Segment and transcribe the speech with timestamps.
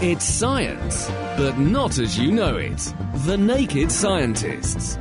[0.00, 2.94] It's science, but not as you know it.
[3.26, 4.96] The Naked Scientists.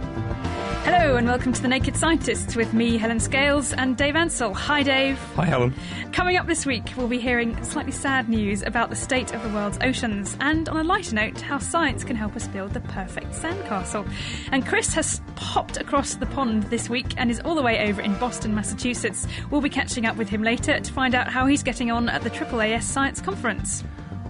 [0.86, 4.56] Hello and welcome to The Naked Scientists with me, Helen Scales, and Dave Ansell.
[4.56, 5.20] Hi, Dave.
[5.36, 5.76] Hi, Helen.
[6.14, 9.50] Coming up this week, we'll be hearing slightly sad news about the state of the
[9.50, 13.34] world's oceans, and on a lighter note, how science can help us build the perfect
[13.34, 14.12] sandcastle.
[14.52, 18.02] And Chris has popped across the pond this week and is all the way over
[18.02, 19.28] in Boston, Massachusetts.
[19.52, 22.24] We'll be catching up with him later to find out how he's getting on at
[22.24, 23.84] the AAAS Science Conference.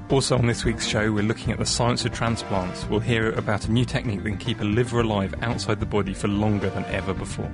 [0.10, 2.86] Also, on this week's show, we're looking at the science of transplants.
[2.86, 6.14] We'll hear about a new technique that can keep a liver alive outside the body
[6.14, 7.54] for longer than ever before.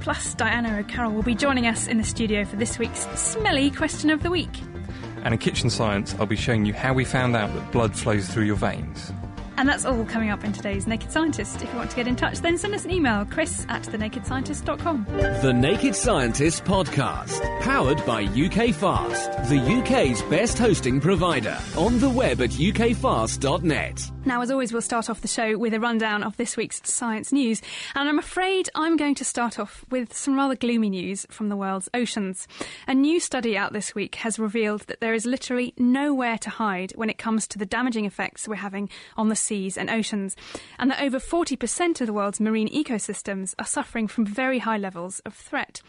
[0.00, 4.10] Plus, Diana O'Carroll will be joining us in the studio for this week's smelly question
[4.10, 4.50] of the week.
[5.22, 8.28] And in Kitchen Science, I'll be showing you how we found out that blood flows
[8.28, 9.12] through your veins.
[9.56, 11.62] And that's all coming up in today's Naked Scientist.
[11.62, 15.06] If you want to get in touch, then send us an email, chris at thenakedscientist.com.
[15.42, 22.10] The Naked Scientist Podcast, powered by UK Fast, the UK's best hosting provider, on the
[22.10, 24.10] web at ukfast.net.
[24.26, 27.30] Now, as always, we'll start off the show with a rundown of this week's science
[27.30, 27.60] news.
[27.94, 31.56] And I'm afraid I'm going to start off with some rather gloomy news from the
[31.56, 32.48] world's oceans.
[32.88, 36.92] A new study out this week has revealed that there is literally nowhere to hide
[36.96, 40.34] when it comes to the damaging effects we're having on the seas and oceans,
[40.78, 45.20] and that over 40% of the world's marine ecosystems are suffering from very high levels
[45.20, 45.82] of threat.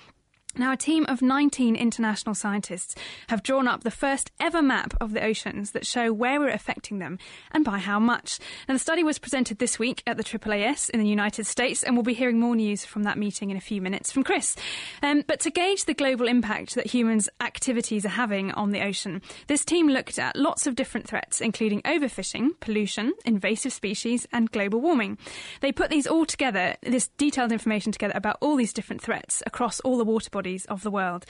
[0.57, 2.95] Now, a team of 19 international scientists
[3.27, 6.99] have drawn up the first ever map of the oceans that show where we're affecting
[6.99, 7.19] them
[7.51, 8.39] and by how much.
[8.69, 11.93] Now, the study was presented this week at the AAAS in the United States, and
[11.93, 14.55] we'll be hearing more news from that meeting in a few minutes from Chris.
[15.03, 19.21] Um, but to gauge the global impact that humans' activities are having on the ocean,
[19.47, 24.79] this team looked at lots of different threats, including overfishing, pollution, invasive species, and global
[24.79, 25.17] warming.
[25.59, 29.81] They put these all together, this detailed information together about all these different threats across
[29.81, 31.25] all the water bodies bodies of the world.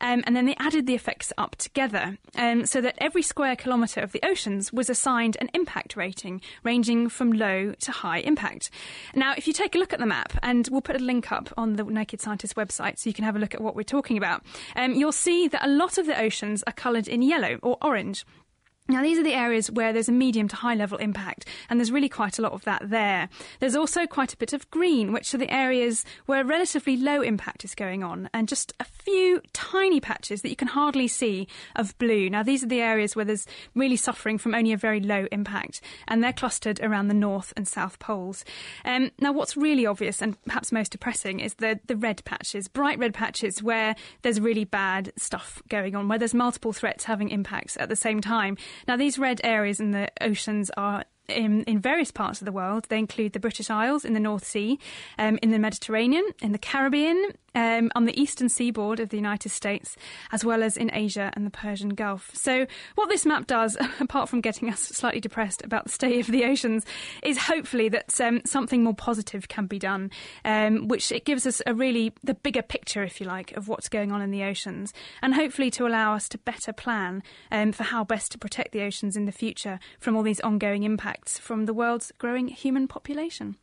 [0.00, 4.00] Um, and then they added the effects up together um, so that every square kilometre
[4.00, 8.70] of the oceans was assigned an impact rating ranging from low to high impact.
[9.12, 11.52] Now, if you take a look at the map, and we'll put a link up
[11.56, 14.16] on the Naked Scientist website so you can have a look at what we're talking
[14.16, 14.44] about,
[14.76, 18.24] um, you'll see that a lot of the oceans are coloured in yellow or orange.
[18.90, 21.92] Now, these are the areas where there's a medium to high level impact, and there's
[21.92, 23.28] really quite a lot of that there.
[23.60, 27.64] There's also quite a bit of green, which are the areas where relatively low impact
[27.64, 31.46] is going on, and just a few tiny patches that you can hardly see
[31.76, 32.28] of blue.
[32.28, 33.46] Now, these are the areas where there's
[33.76, 37.68] really suffering from only a very low impact, and they're clustered around the north and
[37.68, 38.44] south poles.
[38.84, 42.98] Um, now, what's really obvious and perhaps most depressing is the, the red patches, bright
[42.98, 47.76] red patches where there's really bad stuff going on, where there's multiple threats having impacts
[47.78, 48.56] at the same time.
[48.86, 52.86] Now, these red areas in the oceans are in, in, various parts of the world.
[52.88, 54.78] They include the British Isles in the North Sea,
[55.18, 59.50] um, in the Mediterranean, in the Caribbean, um, on the eastern seaboard of the United
[59.50, 59.96] States,
[60.32, 62.30] as well as in Asia and the Persian Gulf.
[62.34, 66.32] So, what this map does, apart from getting us slightly depressed about the state of
[66.32, 66.84] the oceans,
[67.22, 70.10] is hopefully that um, something more positive can be done,
[70.44, 73.88] um, which it gives us a really the bigger picture, if you like, of what's
[73.88, 77.84] going on in the oceans, and hopefully to allow us to better plan um, for
[77.84, 81.66] how best to protect the oceans in the future from all these ongoing impacts from
[81.66, 83.56] the world's growing human population.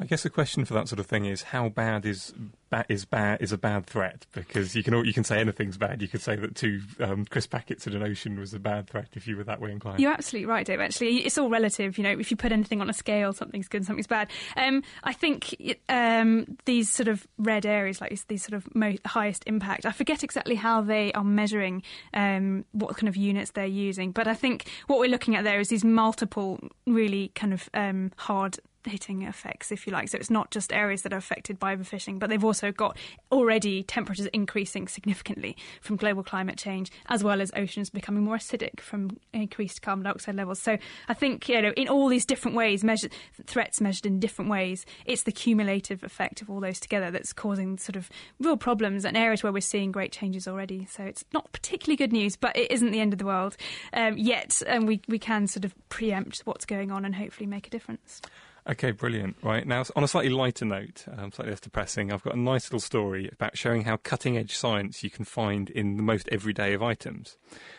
[0.00, 2.32] I guess the question for that sort of thing is how bad is
[2.70, 6.00] ba- is bad is a bad threat because you can you can say anything's bad.
[6.00, 9.08] You could say that two um, crisp packets in an ocean was a bad threat
[9.14, 9.98] if you were that way inclined.
[9.98, 10.78] You're absolutely right, Dave.
[10.80, 11.98] Actually, it's all relative.
[11.98, 14.28] You know, if you put anything on a scale, something's good, something's bad.
[14.56, 15.56] Um, I think
[15.88, 18.68] um, these sort of red areas, like these sort of
[19.04, 19.84] highest impact.
[19.84, 21.82] I forget exactly how they are measuring
[22.14, 25.58] um, what kind of units they're using, but I think what we're looking at there
[25.58, 30.08] is these multiple really kind of um, hard hitting effects, if you like.
[30.08, 32.96] So it's not just areas that are affected by overfishing, but they've also got
[33.30, 38.80] already temperatures increasing significantly from global climate change, as well as oceans becoming more acidic
[38.80, 40.60] from increased carbon dioxide levels.
[40.60, 40.78] So
[41.08, 43.12] I think, you know, in all these different ways, measured,
[43.46, 47.78] threats measured in different ways, it's the cumulative effect of all those together that's causing
[47.78, 48.08] sort of
[48.38, 50.86] real problems and areas where we're seeing great changes already.
[50.90, 53.56] So it's not particularly good news, but it isn't the end of the world
[53.92, 57.66] um, yet, and we, we can sort of preempt what's going on and hopefully make
[57.66, 58.20] a difference.
[58.68, 59.36] Okay, brilliant.
[59.42, 62.66] Right, now on a slightly lighter note, um, slightly less depressing, I've got a nice
[62.66, 66.74] little story about showing how cutting edge science you can find in the most everyday
[66.74, 67.38] of items.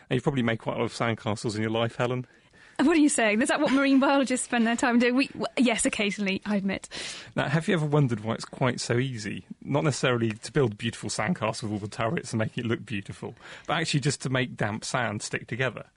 [0.10, 2.26] Now, you've probably made quite a lot of sandcastles in your life, Helen.
[2.82, 3.42] What are you saying?
[3.42, 5.14] Is that what marine biologists spend their time doing?
[5.14, 6.88] We, yes, occasionally, I admit.
[7.36, 9.44] Now, have you ever wondered why it's quite so easy?
[9.62, 13.36] Not necessarily to build beautiful sandcastles with all the turrets and make it look beautiful,
[13.68, 15.88] but actually just to make damp sand stick together.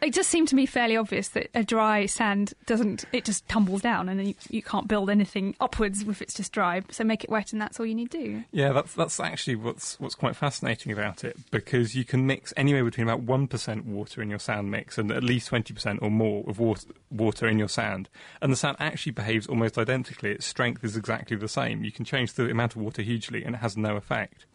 [0.00, 3.82] It just seemed to me fairly obvious that a dry sand doesn't, it just tumbles
[3.82, 6.82] down and you, you can't build anything upwards if it's just dry.
[6.90, 8.44] So make it wet and that's all you need to do.
[8.52, 12.84] Yeah, that's that's actually what's what's quite fascinating about it because you can mix anywhere
[12.84, 16.10] between about one percent water in your sand mix and at least twenty percent or
[16.10, 18.08] more of water water in your sand,
[18.40, 20.30] and the sand actually behaves almost identically.
[20.30, 21.84] Its strength is exactly the same.
[21.84, 24.46] You can change the amount of water hugely and it has no effect.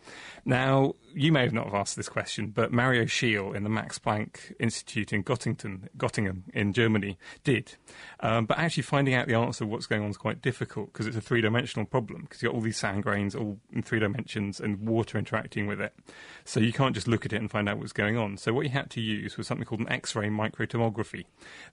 [0.45, 3.97] Now, you may have not have asked this question, but Mario Scheel in the Max
[3.97, 7.75] Planck Institute in Göttingen, Göttingen in Germany did.
[8.19, 11.07] Um, but actually finding out the answer of what's going on is quite difficult because
[11.07, 14.59] it's a three-dimensional problem because you've got all these sand grains all in three dimensions
[14.59, 15.93] and water interacting with it.
[16.43, 18.37] So you can't just look at it and find out what's going on.
[18.37, 21.25] So what you had to use was something called an X-ray microtomography.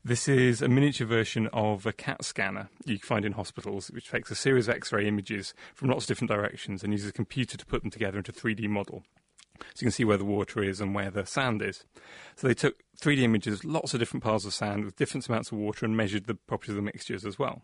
[0.04, 4.30] This is a miniature version of a CAT scanner you find in hospitals, which takes
[4.30, 7.66] a series of X-ray images from lots of different directions and uses a computer to
[7.66, 9.04] put them together into a 3D model.
[9.74, 11.84] So you can see where the water is and where the sand is.
[12.36, 15.58] So they took 3D images, lots of different piles of sand with different amounts of
[15.58, 17.62] water, and measured the properties of the mixtures as well.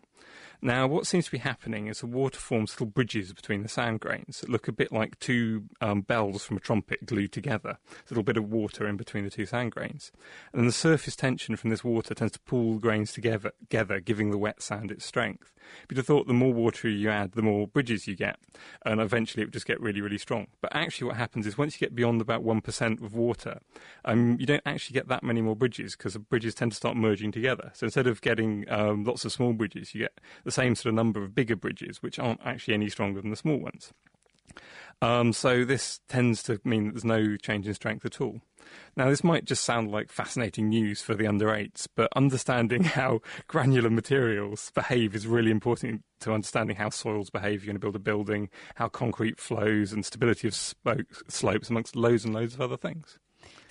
[0.61, 4.01] Now, what seems to be happening is the water forms little bridges between the sand
[4.01, 7.77] grains that look a bit like two um, bells from a trumpet glued together.
[7.89, 10.11] There's a little bit of water in between the two sand grains.
[10.51, 14.31] And the surface tension from this water tends to pull the grains together, together, giving
[14.31, 15.53] the wet sand its strength.
[15.87, 18.37] But you thought the more water you add, the more bridges you get,
[18.85, 20.47] and eventually it would just get really, really strong.
[20.61, 23.59] But actually, what happens is once you get beyond about 1% of water,
[24.05, 26.97] um, you don't actually get that many more bridges because the bridges tend to start
[26.97, 27.71] merging together.
[27.73, 30.95] So instead of getting um, lots of small bridges, you get the same sort of
[30.95, 33.93] number of bigger bridges, which aren't actually any stronger than the small ones.
[35.01, 38.41] Um, so this tends to mean that there's no change in strength at all.
[38.97, 43.21] Now, this might just sound like fascinating news for the under eights, but understanding how
[43.47, 47.63] granular materials behave is really important to understanding how soils behave.
[47.63, 52.25] You're going to build a building, how concrete flows, and stability of slopes, amongst loads
[52.25, 53.19] and loads of other things.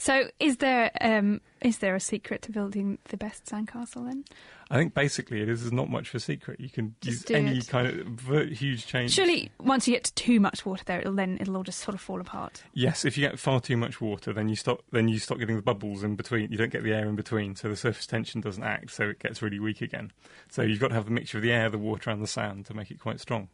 [0.01, 4.25] So, is there um, is there a secret to building the best sandcastle then?
[4.71, 6.61] I think basically it is there's not much of a secret.
[6.61, 7.69] You can Just use any it.
[7.69, 9.13] kind of huge change.
[9.13, 11.95] Surely, once you get to too much water there, it'll then it'll all just sort
[11.97, 12.63] of fall apart.
[12.75, 15.57] Yes, if you get far too much water, then you stop then you stop getting
[15.57, 16.53] the bubbles in between.
[16.53, 19.19] You don't get the air in between, so the surface tension doesn't act, so it
[19.19, 20.13] gets really weak again.
[20.49, 22.67] So you've got to have the mixture of the air, the water, and the sand
[22.67, 23.49] to make it quite strong.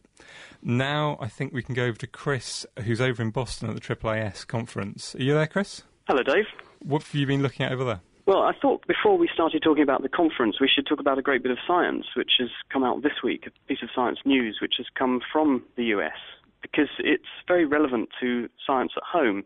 [0.61, 3.81] Now I think we can go over to Chris, who's over in Boston at the
[3.81, 5.15] AAAS conference.
[5.15, 5.81] Are you there, Chris?
[6.07, 6.45] Hello, Dave.
[6.83, 7.99] What have you been looking at over there?
[8.27, 11.21] Well, I thought before we started talking about the conference, we should talk about a
[11.23, 14.59] great bit of science which has come out this week, a piece of science news
[14.61, 16.17] which has come from the US,
[16.61, 19.45] because it's very relevant to science at home.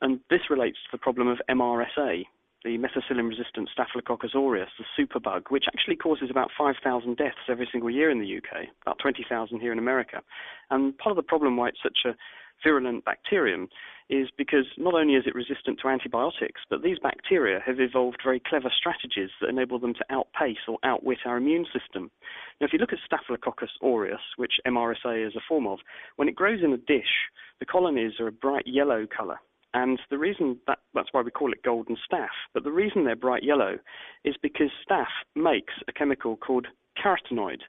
[0.00, 2.22] And this relates to the problem of MRSA,
[2.64, 7.90] the methicillin resistant Staphylococcus aureus, the superbug, which actually causes about 5,000 deaths every single
[7.90, 10.22] year in the UK, about 20,000 here in America.
[10.70, 12.14] And part of the problem why it's such a
[12.62, 13.68] virulent bacterium
[14.08, 18.40] is because not only is it resistant to antibiotics, but these bacteria have evolved very
[18.40, 22.10] clever strategies that enable them to outpace or outwit our immune system.
[22.60, 25.80] Now, if you look at Staphylococcus aureus, which MRSA is a form of,
[26.16, 29.38] when it grows in a dish, the colonies are a bright yellow colour.
[29.74, 32.28] And the reason that, that's why we call it golden staph.
[32.54, 33.78] But the reason they're bright yellow
[34.24, 36.66] is because staph makes a chemical called
[36.96, 37.60] carotenoid.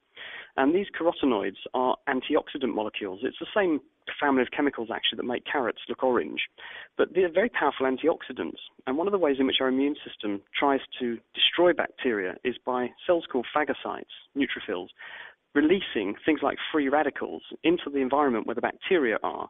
[0.57, 3.19] And these carotenoids are antioxidant molecules.
[3.23, 3.79] It's the same
[4.19, 6.41] family of chemicals actually that make carrots look orange.
[6.97, 8.57] But they're very powerful antioxidants.
[8.87, 12.55] And one of the ways in which our immune system tries to destroy bacteria is
[12.65, 14.05] by cells called phagocytes,
[14.35, 14.87] neutrophils,
[15.53, 19.49] releasing things like free radicals into the environment where the bacteria are.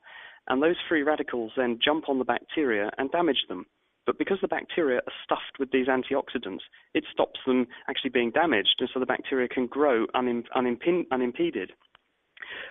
[0.49, 3.65] And those free radicals then jump on the bacteria and damage them.
[4.07, 6.61] But because the bacteria are stuffed with these antioxidants,
[6.93, 11.73] it stops them actually being damaged, and so the bacteria can grow unim- unimped- unimpeded.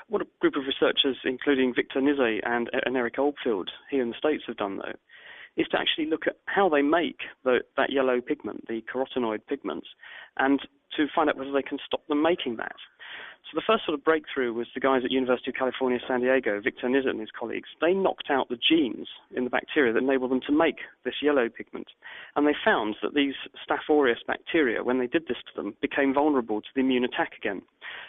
[0.09, 4.17] What a group of researchers, including Victor Nizet and, and Eric Oldfield here in the
[4.19, 4.95] States, have done, though,
[5.59, 9.89] is to actually look at how they make the, that yellow pigment, the carotenoid pigments,
[10.39, 10.61] and
[10.97, 12.77] to find out whether they can stop them making that.
[13.47, 16.61] So the first sort of breakthrough was the guys at University of California, San Diego,
[16.61, 17.69] Victor Nizet and his colleagues.
[17.81, 21.49] They knocked out the genes in the bacteria that enable them to make this yellow
[21.49, 21.87] pigment.
[22.35, 26.13] And they found that these Staph aureus bacteria, when they did this to them, became
[26.13, 27.63] vulnerable to the immune attack again.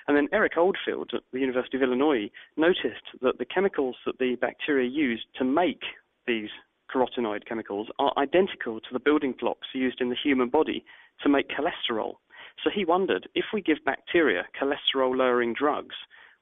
[0.07, 4.37] And then Eric Oldfield at the University of Illinois noticed that the chemicals that the
[4.41, 5.83] bacteria used to make
[6.25, 6.49] these
[6.91, 10.83] carotenoid chemicals are identical to the building blocks used in the human body
[11.21, 12.15] to make cholesterol.
[12.63, 15.95] So he wondered if we give bacteria cholesterol lowering drugs,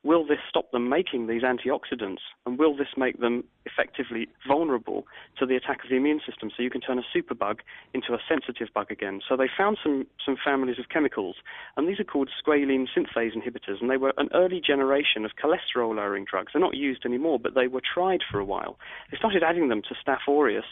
[0.05, 5.07] will this stop them making these antioxidants and will this make them effectively vulnerable
[5.39, 6.51] to the attack of the immune system.
[6.55, 7.57] So you can turn a superbug
[7.95, 9.19] into a sensitive bug again.
[9.27, 11.37] So they found some, some families of chemicals,
[11.75, 15.95] and these are called squalene synthase inhibitors, and they were an early generation of cholesterol
[15.95, 16.51] lowering drugs.
[16.53, 18.77] They're not used anymore, but they were tried for a while.
[19.09, 20.65] They started adding them to Staph aureus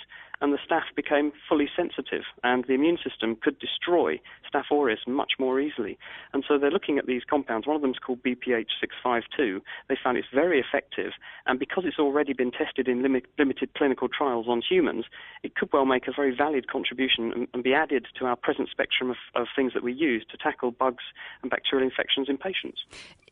[0.43, 5.33] and the staph became fully sensitive, and the immune system could destroy Staph aureus much
[5.39, 5.97] more easily.
[6.33, 7.65] And so they're looking at these compounds.
[7.65, 9.61] One of them is called BPH652.
[9.87, 11.13] They found it's very effective,
[11.45, 15.05] and because it's already been tested in limit, limited clinical trials on humans,
[15.43, 18.67] it could well make a very valid contribution and, and be added to our present
[18.69, 21.05] spectrum of, of things that we use to tackle bugs
[21.41, 22.83] and bacterial infections in patients.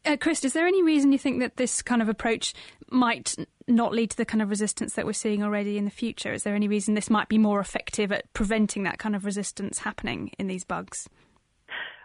[0.05, 2.53] Uh, Chris, is there any reason you think that this kind of approach
[2.89, 3.35] might
[3.67, 6.33] not lead to the kind of resistance that we're seeing already in the future?
[6.33, 9.79] Is there any reason this might be more effective at preventing that kind of resistance
[9.79, 11.07] happening in these bugs?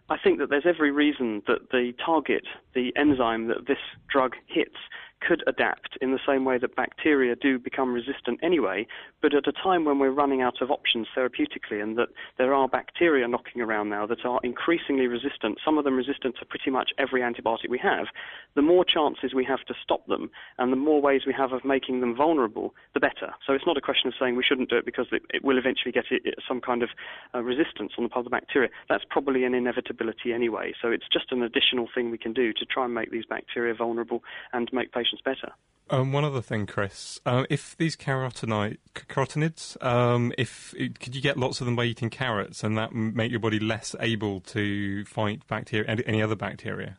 [0.09, 4.77] I think that there's every reason that the target, the enzyme that this drug hits,
[5.21, 8.87] could adapt in the same way that bacteria do become resistant anyway,
[9.23, 12.09] but at a time when we're running out of options therapeutically and that
[12.39, 16.45] there are bacteria knocking around now that are increasingly resistant, some of them resistant to
[16.45, 18.07] pretty much every antibiotic we have,
[18.55, 21.65] the more chances we have to stop them and the more ways we have of
[21.65, 23.33] making them vulnerable, the better.
[23.47, 25.59] So it's not a question of saying we shouldn't do it because it, it will
[25.59, 26.91] eventually get it, some kind of
[27.35, 28.69] uh, resistance on the part of the bacteria.
[28.89, 30.73] That's probably an inevitability anyway.
[30.81, 33.75] So it's just an additional thing we can do to try and make these bacteria
[33.75, 35.53] vulnerable and make patients patients better.
[35.89, 37.21] Um, one other thing, Chris.
[37.25, 42.11] Uh, if these carotenoid, carotenoids, um, if could you get lots of them by eating
[42.11, 46.99] carrots, and that make your body less able to fight bacteria, any other bacteria?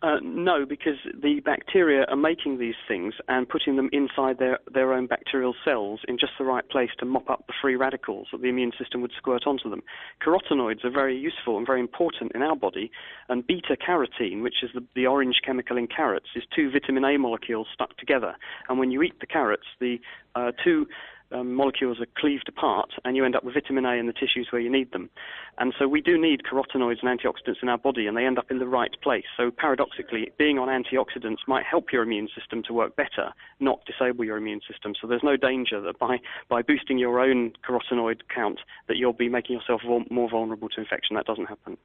[0.00, 4.92] Uh, no, because the bacteria are making these things and putting them inside their, their
[4.92, 8.40] own bacterial cells in just the right place to mop up the free radicals that
[8.40, 9.82] the immune system would squirt onto them.
[10.24, 12.92] Carotenoids are very useful and very important in our body,
[13.28, 17.18] and beta carotene, which is the, the orange chemical in carrots, is two vitamin A
[17.18, 18.36] molecules stuck together.
[18.68, 19.98] And when you eat the carrots, the
[20.36, 20.86] uh, two
[21.32, 24.48] um, molecules are cleaved apart, and you end up with vitamin A in the tissues
[24.50, 25.10] where you need them.
[25.58, 28.50] And so we do need carotenoids and antioxidants in our body, and they end up
[28.50, 29.24] in the right place.
[29.36, 34.24] So paradoxically, being on antioxidants might help your immune system to work better, not disable
[34.24, 34.94] your immune system.
[35.00, 36.18] So there's no danger that by,
[36.48, 41.16] by boosting your own carotenoid count, that you'll be making yourself more vulnerable to infection.
[41.16, 41.76] That doesn't happen.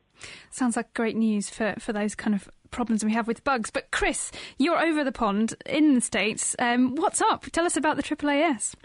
[0.52, 3.72] Sounds like great news for, for those kind of problems we have with bugs.
[3.72, 6.56] But Chris, you're over the pond in the States.
[6.60, 7.46] Um, what's up?
[7.52, 8.76] Tell us about the AAAS.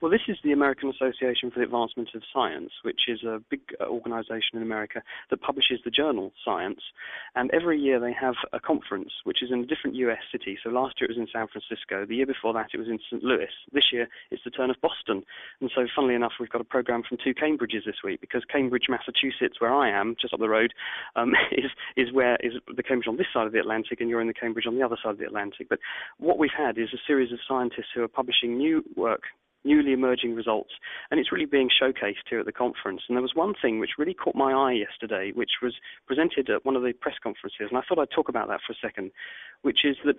[0.00, 3.62] Well, this is the American Association for the Advancement of Science, which is a big
[3.80, 6.78] uh, organization in America that publishes the journal Science.
[7.34, 10.56] And every year they have a conference, which is in a different US city.
[10.62, 12.06] So last year it was in San Francisco.
[12.06, 13.24] The year before that it was in St.
[13.24, 13.50] Louis.
[13.72, 15.24] This year it's the turn of Boston.
[15.60, 18.86] And so, funnily enough, we've got a program from two Cambridges this week because Cambridge,
[18.88, 20.74] Massachusetts, where I am, just up the road,
[21.16, 24.20] um, is, is where is the Cambridge on this side of the Atlantic and you're
[24.20, 25.68] in the Cambridge on the other side of the Atlantic.
[25.68, 25.80] But
[26.18, 29.22] what we've had is a series of scientists who are publishing new work
[29.64, 30.70] newly emerging results,
[31.10, 33.02] and it's really being showcased here at the conference.
[33.08, 35.74] And there was one thing which really caught my eye yesterday, which was
[36.06, 38.72] presented at one of the press conferences, and I thought I'd talk about that for
[38.72, 39.10] a second,
[39.62, 40.16] which is that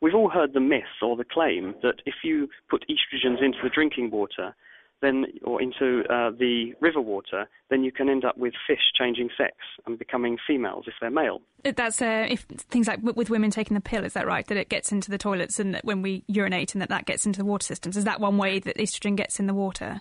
[0.00, 3.70] we've all heard the myth or the claim that if you put estrogens into the
[3.70, 4.54] drinking water,
[5.00, 9.30] then or into uh, the river water, then you can end up with fish changing
[9.36, 9.54] sex
[9.86, 11.40] and becoming females if they're male.
[11.62, 14.04] That's uh, if things like with women taking the pill.
[14.04, 14.46] Is that right?
[14.46, 17.26] That it gets into the toilets and that when we urinate and that that gets
[17.26, 17.96] into the water systems.
[17.96, 20.00] Is that one way that estrogen gets in the water?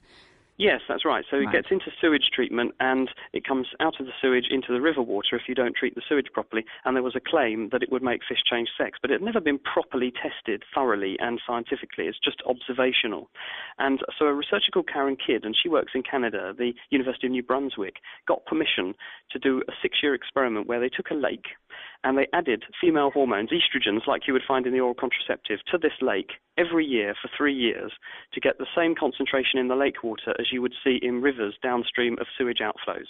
[0.58, 1.24] Yes, that's right.
[1.30, 1.48] So right.
[1.48, 5.04] it gets into sewage treatment and it comes out of the sewage into the river
[5.04, 6.66] water if you don't treat the sewage properly.
[6.84, 9.22] And there was a claim that it would make fish change sex, but it had
[9.22, 12.06] never been properly tested thoroughly and scientifically.
[12.06, 13.30] It's just observational.
[13.78, 17.32] And so a researcher called Karen Kidd, and she works in Canada, the University of
[17.32, 17.98] New Brunswick,
[18.28, 18.96] got permission
[19.32, 21.46] to do a six year experiment where they took a lake
[22.04, 25.78] and they added female hormones, estrogens, like you would find in the oral contraceptive, to
[25.78, 27.92] this lake every year for three years
[28.34, 31.56] to get the same concentration in the lake water as you would see in rivers
[31.62, 33.08] downstream of sewage outflows.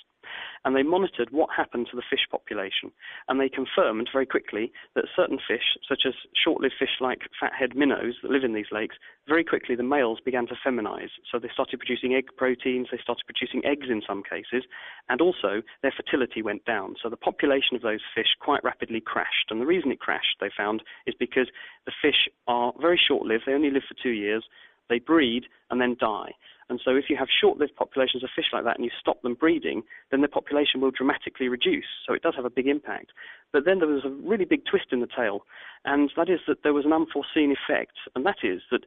[0.66, 2.92] And they monitored what happened to the fish population.
[3.28, 7.76] And they confirmed very quickly that certain fish, such as short lived fish like fathead
[7.76, 8.96] minnows that live in these lakes,
[9.28, 11.10] very quickly the males began to feminize.
[11.32, 14.68] So they started producing egg proteins, they started producing eggs in some cases,
[15.10, 16.96] and also their fertility went down.
[17.02, 19.50] So the population of those fish quite rapidly crashed.
[19.50, 21.48] And the reason it crashed, they found, is because
[21.86, 24.44] the fish are very short lived, they only live for two years,
[24.90, 26.32] they breed and then die.
[26.70, 29.36] And so if you have short-lived populations of fish like that and you stop them
[29.36, 31.86] breeding, then the population will dramatically reduce.
[32.06, 33.12] So it does have a big impact.
[33.54, 35.46] But then there was a really big twist in the tale,
[35.86, 38.86] and that is that there was an unforeseen effect, and that is that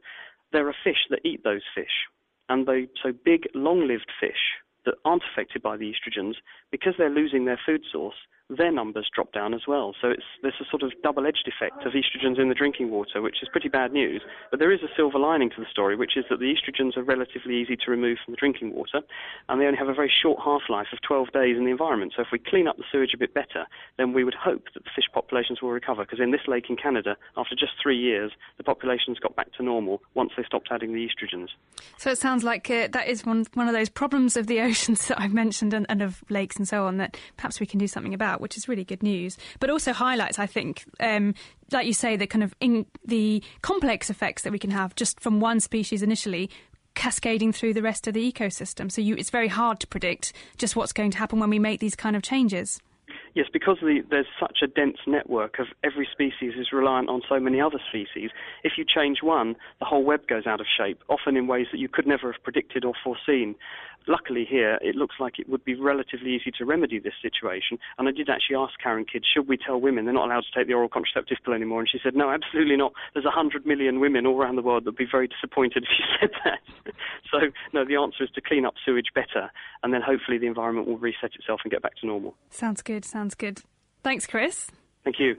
[0.51, 2.05] there are fish that eat those fish.
[2.49, 6.35] And they, so big, long-lived fish that aren't affected by the estrogens,
[6.69, 8.15] because they're losing their food source,
[8.57, 9.95] their numbers drop down as well.
[10.01, 13.37] So it's there's a sort of double-edged effect of estrogens in the drinking water, which
[13.41, 14.21] is pretty bad news.
[14.49, 17.03] But there is a silver lining to the story, which is that the estrogens are
[17.03, 19.01] relatively easy to remove from the drinking water,
[19.49, 22.13] and they only have a very short half-life of 12 days in the environment.
[22.15, 23.65] So if we clean up the sewage a bit better,
[23.97, 26.03] then we would hope that the fish populations will recover.
[26.03, 29.63] Because in this lake in Canada, after just three years, the populations got back to
[29.63, 31.49] normal once they stopped adding the estrogens.
[31.97, 35.07] So it sounds like uh, that is one one of those problems of the oceans
[35.07, 37.87] that I've mentioned and, and, of lakes and so on that perhaps we can do
[37.87, 39.37] something about, which is really good news.
[39.59, 41.33] But also highlights, I think, um,
[41.71, 45.19] like you say, the kind of in, the complex effects that we can have just
[45.19, 46.49] from one species initially
[46.93, 48.91] cascading through the rest of the ecosystem.
[48.91, 51.79] So you, it's very hard to predict just what's going to happen when we make
[51.79, 52.81] these kind of changes.
[53.33, 57.39] Yes, because the, there's such a dense network of every species is reliant on so
[57.39, 58.29] many other species.
[58.63, 61.77] If you change one, the whole web goes out of shape, often in ways that
[61.77, 63.55] you could never have predicted or foreseen.
[64.07, 67.77] Luckily, here it looks like it would be relatively easy to remedy this situation.
[67.97, 70.59] And I did actually ask Karen Kidd, should we tell women they're not allowed to
[70.59, 71.79] take the oral contraceptive pill anymore?
[71.79, 72.93] And she said, no, absolutely not.
[73.13, 76.05] There's 100 million women all around the world that would be very disappointed if you
[76.19, 76.93] said that.
[77.31, 77.39] so,
[77.73, 79.51] no, the answer is to clean up sewage better,
[79.83, 82.35] and then hopefully the environment will reset itself and get back to normal.
[82.49, 83.61] Sounds good, sounds good.
[84.03, 84.71] Thanks, Chris.
[85.03, 85.35] Thank you.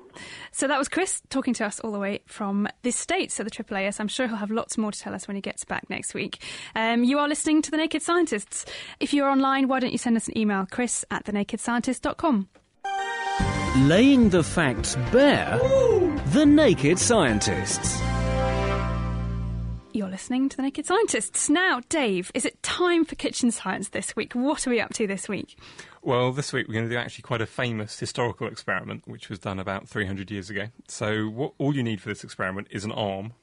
[0.51, 3.51] So that was Chris talking to us all the way from the States at the
[3.51, 4.01] AAAS.
[4.01, 6.43] I'm sure he'll have lots more to tell us when he gets back next week.
[6.75, 8.67] Um, you are listening to The Naked Scientists.
[8.99, 12.49] If you're online, why don't you send us an email, chris at thenakedscientist.com.
[13.89, 15.59] Laying the facts bare,
[16.27, 18.01] The Naked Scientists.
[19.95, 21.49] You're listening to The Naked Scientists.
[21.49, 24.33] Now, Dave, is it time for kitchen science this week?
[24.33, 25.57] What are we up to this week?
[26.05, 29.39] Well, this week we're going to do actually quite a famous historical experiment, which was
[29.39, 30.67] done about 300 years ago.
[30.89, 33.35] So, what, all you need for this experiment is an arm.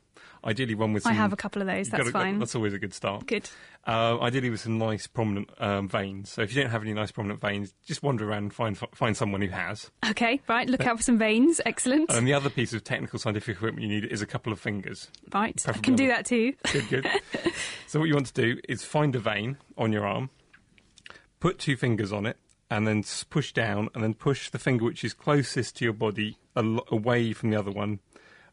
[0.44, 1.90] Ideally, one with some, I have a couple of those.
[1.90, 2.40] That's fine.
[2.40, 3.26] That's always a good start.
[3.26, 3.50] Good.
[3.88, 6.30] Uh, ideally, with some nice prominent um, veins.
[6.32, 9.16] So, if you don't have any nice prominent veins, just wander around and find find
[9.16, 9.90] someone who has.
[10.10, 10.70] Okay, right.
[10.70, 11.60] Look out for some veins.
[11.66, 12.12] Excellent.
[12.12, 15.10] And the other piece of technical scientific equipment you need is a couple of fingers.
[15.34, 15.62] Right.
[15.68, 16.54] I can do that too.
[16.72, 17.08] Good, good.
[17.88, 20.30] so, what you want to do is find a vein on your arm,
[21.42, 22.38] put two fingers on it,
[22.70, 26.38] and then push down, and then push the finger which is closest to your body
[26.56, 28.00] away from the other one,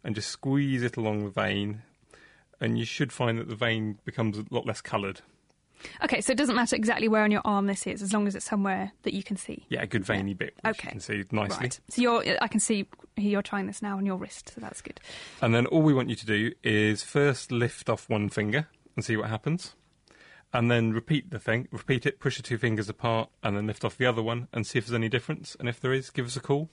[0.02, 1.82] and just squeeze it along the vein,
[2.60, 5.20] and you should find that the vein becomes a lot less coloured.
[6.02, 8.34] Okay, so it doesn't matter exactly where on your arm this is, as long as
[8.34, 9.66] it's somewhere that you can see.
[9.68, 10.54] Yeah, a good veiny bit.
[10.64, 11.58] okay, you can see nicely.
[11.60, 11.80] Right.
[11.90, 15.00] So you're, I can see you're trying this now on your wrist, so that's good.
[15.42, 19.04] And then all we want you to do is first lift off one finger and
[19.04, 19.74] see what happens
[20.56, 23.84] and then repeat the thing, repeat it, push the two fingers apart, and then lift
[23.84, 25.54] off the other one and see if there's any difference.
[25.60, 26.70] And if there is, give us a call.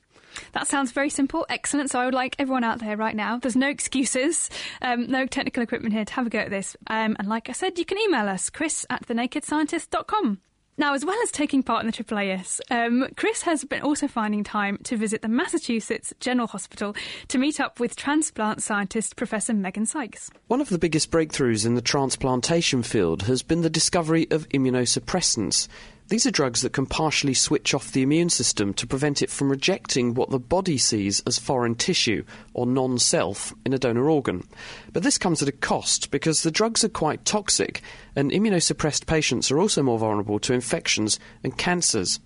[0.54, 1.92] That sounds very simple, excellent.
[1.92, 3.38] So I would like everyone out there right now.
[3.38, 4.50] There's no excuses,
[4.82, 6.78] um, no technical equipment here to have a go at this.
[6.88, 10.40] Um, and like I said, you can email us, chris at thenakedscientist.com.
[10.76, 14.44] Now, as well as taking part in the AAAS, um, Chris has been also finding
[14.44, 16.96] time to visit the Massachusetts General Hospital
[17.28, 20.32] to meet up with transplant scientist Professor Megan Sykes.
[20.48, 25.68] One of the biggest breakthroughs in the transplantation field has been the discovery of immunosuppressants,
[26.10, 29.50] these are drugs that can partially switch off the immune system to prevent it from
[29.50, 34.48] rejecting what the body sees as foreign tissue or non self in a donor organ.
[34.92, 37.82] But this comes at a cost because the drugs are quite toxic,
[38.16, 42.20] and immunosuppressed patients are also more vulnerable to infections and cancers.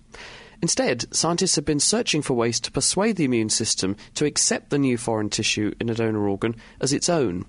[0.60, 4.78] Instead, scientists have been searching for ways to persuade the immune system to accept the
[4.78, 7.44] new foreign tissue in a donor organ as its own.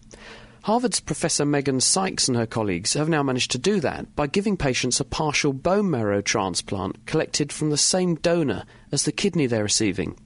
[0.64, 4.58] Harvard's Professor Megan Sykes and her colleagues have now managed to do that by giving
[4.58, 9.64] patients a partial bone marrow transplant collected from the same donor as the kidney they're
[9.64, 10.18] receiving.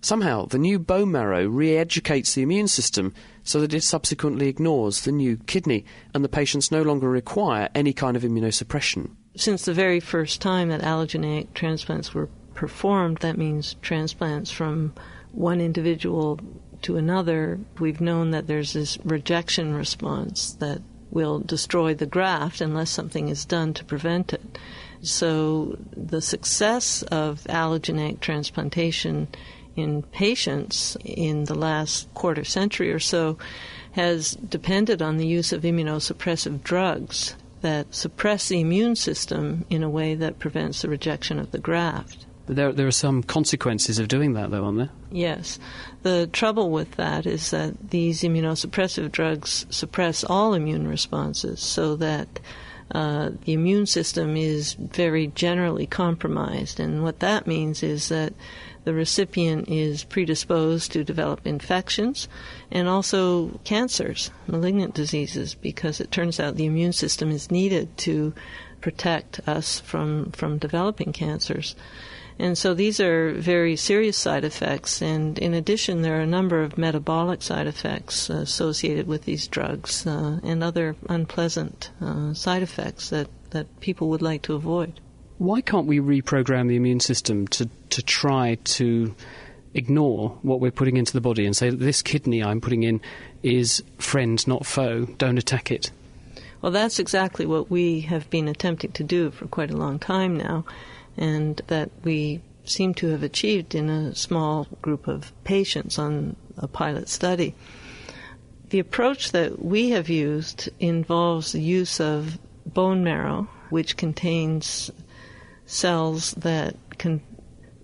[0.00, 5.00] Somehow, the new bone marrow re educates the immune system so that it subsequently ignores
[5.00, 9.10] the new kidney, and the patients no longer require any kind of immunosuppression.
[9.34, 14.94] Since the very first time that allogeneic transplants were performed, that means transplants from
[15.32, 16.38] one individual
[16.84, 22.90] to another, we've known that there's this rejection response that will destroy the graft unless
[22.90, 24.58] something is done to prevent it.
[25.00, 29.28] So the success of allogeneic transplantation
[29.76, 33.38] in patients in the last quarter century or so
[33.92, 39.88] has depended on the use of immunosuppressive drugs that suppress the immune system in a
[39.88, 42.23] way that prevents the rejection of the graft.
[42.46, 44.90] There, there are some consequences of doing that, though, aren't there?
[45.10, 45.58] Yes.
[46.02, 52.40] The trouble with that is that these immunosuppressive drugs suppress all immune responses so that
[52.92, 56.78] uh, the immune system is very generally compromised.
[56.78, 58.34] And what that means is that
[58.84, 62.28] the recipient is predisposed to develop infections
[62.70, 68.34] and also cancers, malignant diseases, because it turns out the immune system is needed to
[68.82, 71.74] protect us from, from developing cancers.
[72.38, 75.00] And so these are very serious side effects.
[75.00, 80.06] And in addition, there are a number of metabolic side effects associated with these drugs
[80.06, 85.00] uh, and other unpleasant uh, side effects that, that people would like to avoid.
[85.38, 89.14] Why can't we reprogram the immune system to, to try to
[89.74, 93.00] ignore what we're putting into the body and say this kidney I'm putting in
[93.42, 95.90] is friend, not foe, don't attack it?
[96.62, 100.36] Well, that's exactly what we have been attempting to do for quite a long time
[100.36, 100.64] now
[101.16, 106.66] and that we seem to have achieved in a small group of patients on a
[106.66, 107.54] pilot study.
[108.70, 114.90] The approach that we have used involves the use of bone marrow, which contains
[115.66, 117.20] cells that can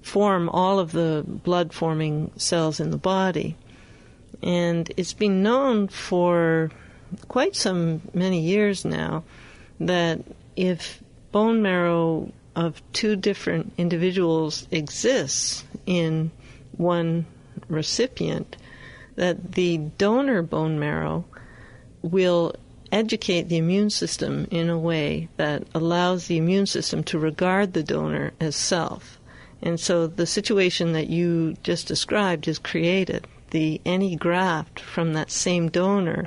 [0.02, 3.56] form all of the blood forming cells in the body.
[4.42, 6.70] And it's been known for
[7.28, 9.24] quite some many years now
[9.78, 10.20] that
[10.56, 16.30] if bone marrow of two different individuals exists in
[16.72, 17.26] one
[17.68, 18.56] recipient,
[19.16, 21.24] that the donor bone marrow
[22.02, 22.54] will
[22.92, 27.82] educate the immune system in a way that allows the immune system to regard the
[27.82, 29.20] donor as self.
[29.62, 33.26] And so the situation that you just described is created.
[33.50, 36.26] The any graft from that same donor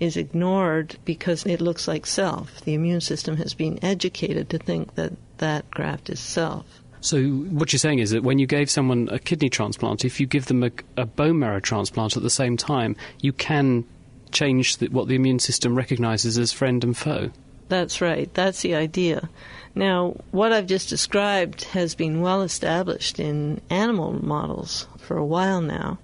[0.00, 2.60] is ignored because it looks like self.
[2.62, 6.64] The immune system has been educated to think that that graft itself.
[7.00, 10.26] So what you're saying is that when you gave someone a kidney transplant, if you
[10.26, 13.84] give them a, a bone marrow transplant at the same time, you can
[14.30, 17.30] change the, what the immune system recognizes as friend and foe.
[17.68, 18.32] That's right.
[18.34, 19.28] That's the idea.
[19.74, 25.60] Now, what I've just described has been well established in animal models for a while
[25.60, 25.98] now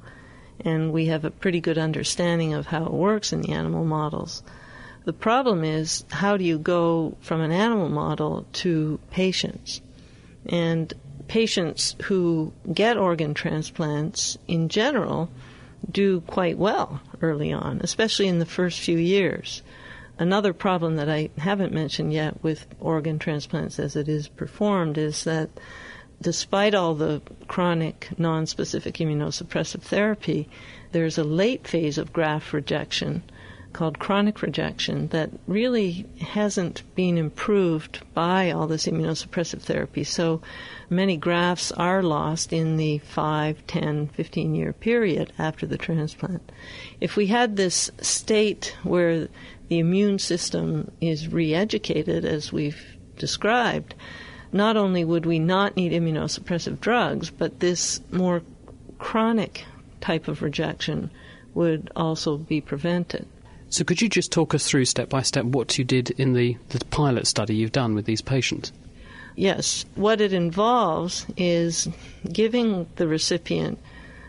[0.64, 4.42] and we have a pretty good understanding of how it works in the animal models.
[5.08, 9.80] The problem is how do you go from an animal model to patients?
[10.44, 10.92] And
[11.28, 15.30] patients who get organ transplants in general
[15.90, 19.62] do quite well early on, especially in the first few years.
[20.18, 25.24] Another problem that I haven't mentioned yet with organ transplants as it is performed is
[25.24, 25.48] that
[26.20, 30.50] despite all the chronic non-specific immunosuppressive therapy,
[30.92, 33.22] there's a late phase of graft rejection
[33.72, 40.04] called chronic rejection that really hasn't been improved by all this immunosuppressive therapy.
[40.04, 40.40] So
[40.90, 46.50] many grafts are lost in the 5, 10, 15 year period after the transplant.
[47.00, 49.28] If we had this state where
[49.68, 53.94] the immune system is re educated, as we've described,
[54.52, 58.42] not only would we not need immunosuppressive drugs, but this more
[58.98, 59.64] chronic
[60.00, 61.10] type of rejection
[61.54, 63.26] would also be prevented.
[63.70, 66.56] So, could you just talk us through step by step what you did in the,
[66.70, 68.72] the pilot study you've done with these patients?
[69.36, 69.84] Yes.
[69.94, 71.88] What it involves is
[72.32, 73.78] giving the recipient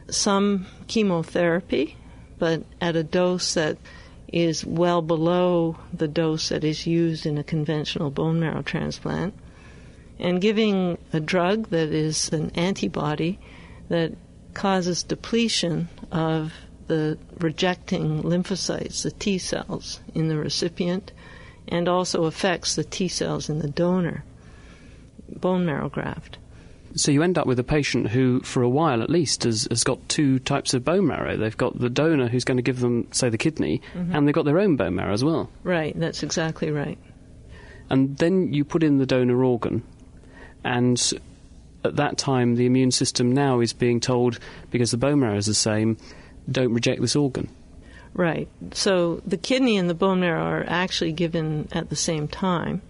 [0.10, 1.95] some chemotherapy,
[2.38, 3.78] but at a dose that
[4.32, 9.34] is well below the dose that is used in a conventional bone marrow transplant
[10.19, 13.39] and giving a drug that is an antibody
[13.88, 14.12] that
[14.54, 16.54] causes depletion of
[16.89, 21.13] the rejecting lymphocytes, the T cells in the recipient,
[21.69, 24.25] and also affects the T cells in the donor
[25.30, 26.38] bone marrow graft.
[26.95, 29.84] So you end up with a patient who, for a while at least, has, has
[29.84, 31.38] got two types of bone marrow.
[31.38, 34.13] They've got the donor who's going to give them, say, the kidney, mm-hmm.
[34.13, 35.52] and they've got their own bone marrow as well.
[35.63, 36.97] Right, that's exactly right.
[37.91, 39.84] And then you put in the donor organ,
[40.63, 40.99] and
[41.86, 44.39] at that time, the immune system now is being told,
[44.71, 45.95] because the bone marrow is the same,
[46.49, 47.49] don't reject this organ.
[48.13, 48.47] Right.
[48.73, 52.82] So the kidney and the bone marrow are actually given at the same time,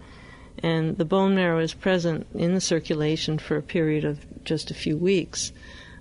[0.62, 4.74] and the bone marrow is present in the circulation for a period of just a
[4.74, 5.52] few weeks.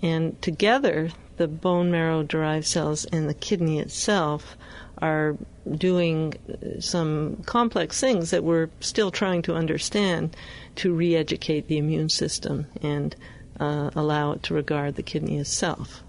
[0.02, 4.58] And together, the bone marrow derived cells and the kidney itself
[5.02, 5.38] are
[5.78, 6.34] doing
[6.80, 10.36] some complex things that we're still trying to understand
[10.76, 13.16] to re educate the immune system and
[13.60, 16.04] uh, allow it to regard the kidney as self.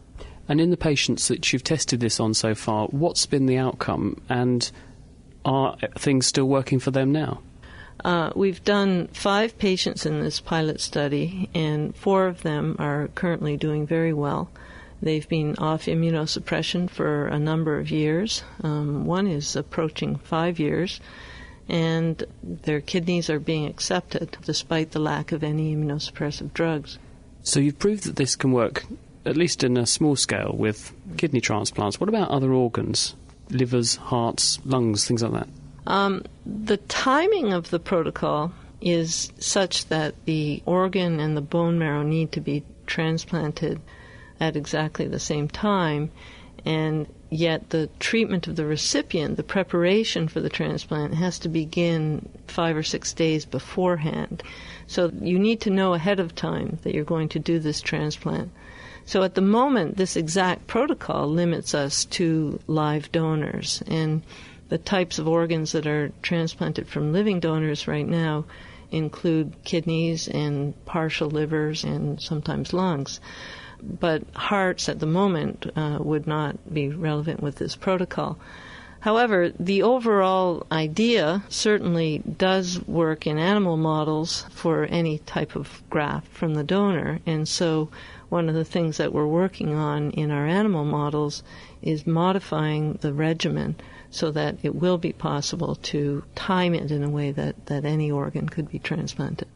[0.50, 4.20] And in the patients that you've tested this on so far, what's been the outcome
[4.28, 4.68] and
[5.44, 7.40] are things still working for them now?
[8.04, 13.56] Uh, we've done five patients in this pilot study, and four of them are currently
[13.56, 14.50] doing very well.
[15.00, 18.42] They've been off immunosuppression for a number of years.
[18.64, 21.00] Um, one is approaching five years,
[21.68, 26.98] and their kidneys are being accepted despite the lack of any immunosuppressive drugs.
[27.44, 28.84] So you've proved that this can work,
[29.24, 32.00] at least in a small scale, with kidney transplants.
[32.00, 33.14] What about other organs?
[33.50, 35.48] Livers, hearts, lungs, things like that?
[35.86, 42.02] Um, the timing of the protocol is such that the organ and the bone marrow
[42.02, 43.80] need to be transplanted
[44.38, 46.10] at exactly the same time,
[46.64, 52.26] and yet the treatment of the recipient, the preparation for the transplant, has to begin
[52.46, 54.42] five or six days beforehand.
[54.86, 58.50] So you need to know ahead of time that you're going to do this transplant.
[59.10, 63.82] So at the moment, this exact protocol limits us to live donors.
[63.88, 64.22] And
[64.68, 68.44] the types of organs that are transplanted from living donors right now
[68.92, 73.18] include kidneys and partial livers and sometimes lungs.
[73.82, 78.38] But hearts at the moment uh, would not be relevant with this protocol.
[79.00, 86.28] However, the overall idea certainly does work in animal models for any type of graft
[86.28, 87.18] from the donor.
[87.26, 87.88] And so,
[88.30, 91.42] one of the things that we're working on in our animal models
[91.82, 93.76] is modifying the regimen
[94.10, 98.10] so that it will be possible to time it in a way that, that any
[98.10, 99.48] organ could be transplanted.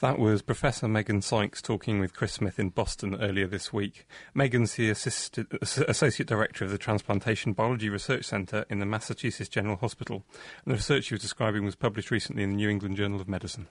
[0.00, 4.06] That was Professor Megan Sykes talking with Chris Smith in Boston earlier this week.
[4.34, 9.76] Megan's the assisted, Associate Director of the Transplantation Biology Research Centre in the Massachusetts General
[9.76, 10.24] Hospital.
[10.64, 13.28] And the research she was describing was published recently in the New England Journal of
[13.28, 13.68] Medicine.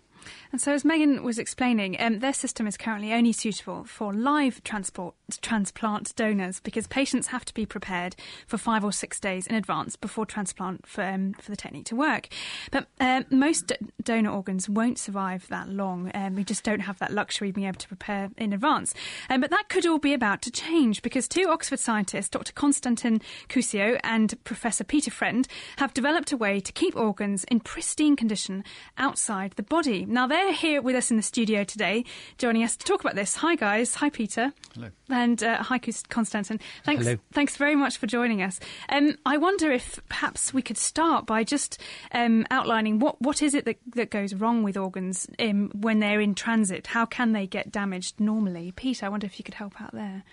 [0.51, 4.63] And so, as Megan was explaining, um, their system is currently only suitable for live
[4.63, 8.15] transport, transplant donors because patients have to be prepared
[8.47, 11.95] for five or six days in advance before transplant for, um, for the technique to
[11.95, 12.29] work.
[12.71, 13.71] But uh, most
[14.03, 16.11] donor organs won't survive that long.
[16.13, 18.93] Um, we just don't have that luxury of being able to prepare in advance.
[19.29, 22.53] Um, but that could all be about to change because two Oxford scientists, Dr.
[22.53, 28.15] Constantin Coussios and Professor Peter Friend, have developed a way to keep organs in pristine
[28.15, 28.63] condition
[28.97, 30.05] outside the body.
[30.13, 32.05] Now, they're here with us in the studio today,
[32.37, 33.35] joining us to talk about this.
[33.37, 33.95] Hi, guys.
[33.95, 34.53] Hi, Peter.
[34.75, 34.89] Hello.
[35.09, 36.59] And uh, hi, Constantin.
[36.85, 37.17] Thanks, Hello.
[37.31, 38.59] thanks very much for joining us.
[38.89, 43.55] Um, I wonder if perhaps we could start by just um, outlining what, what is
[43.55, 46.85] it that, that goes wrong with organs um, when they're in transit?
[46.85, 48.71] How can they get damaged normally?
[48.71, 50.23] Peter, I wonder if you could help out there.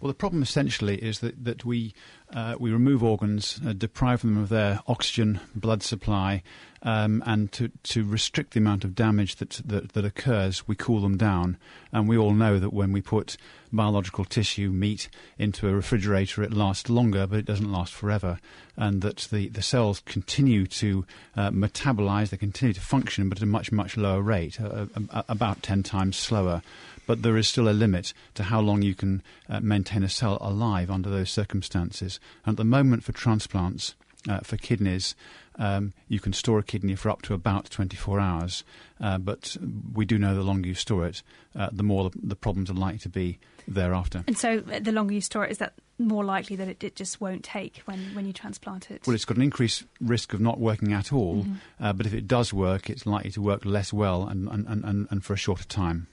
[0.00, 1.94] Well, the problem essentially is that, that we,
[2.34, 6.42] uh, we remove organs, uh, deprive them of their oxygen, blood supply,
[6.82, 11.00] um, and to, to restrict the amount of damage that, that, that occurs, we cool
[11.00, 11.56] them down.
[11.92, 13.38] And we all know that when we put
[13.72, 18.38] biological tissue, meat, into a refrigerator, it lasts longer, but it doesn't last forever.
[18.76, 21.06] And that the, the cells continue to
[21.36, 24.86] uh, metabolize, they continue to function, but at a much, much lower rate, uh,
[25.28, 26.62] about 10 times slower
[27.06, 30.38] but there is still a limit to how long you can uh, maintain a cell
[30.40, 32.20] alive under those circumstances.
[32.44, 33.94] And at the moment, for transplants,
[34.28, 35.14] uh, for kidneys,
[35.58, 38.64] um, you can store a kidney for up to about 24 hours,
[39.00, 39.56] uh, but
[39.92, 41.22] we do know the longer you store it,
[41.54, 44.24] uh, the more the, the, problems are likely to be thereafter.
[44.26, 46.96] And so, uh, the longer you store it, is that more likely that it, it,
[46.96, 49.06] just won't take when, when you transplant it?
[49.06, 51.54] Well, it's got an increased risk of not working at all, mm-hmm.
[51.80, 55.08] Uh, but if it does work, it's likely to work less well and, and, and,
[55.10, 56.08] and for a shorter time.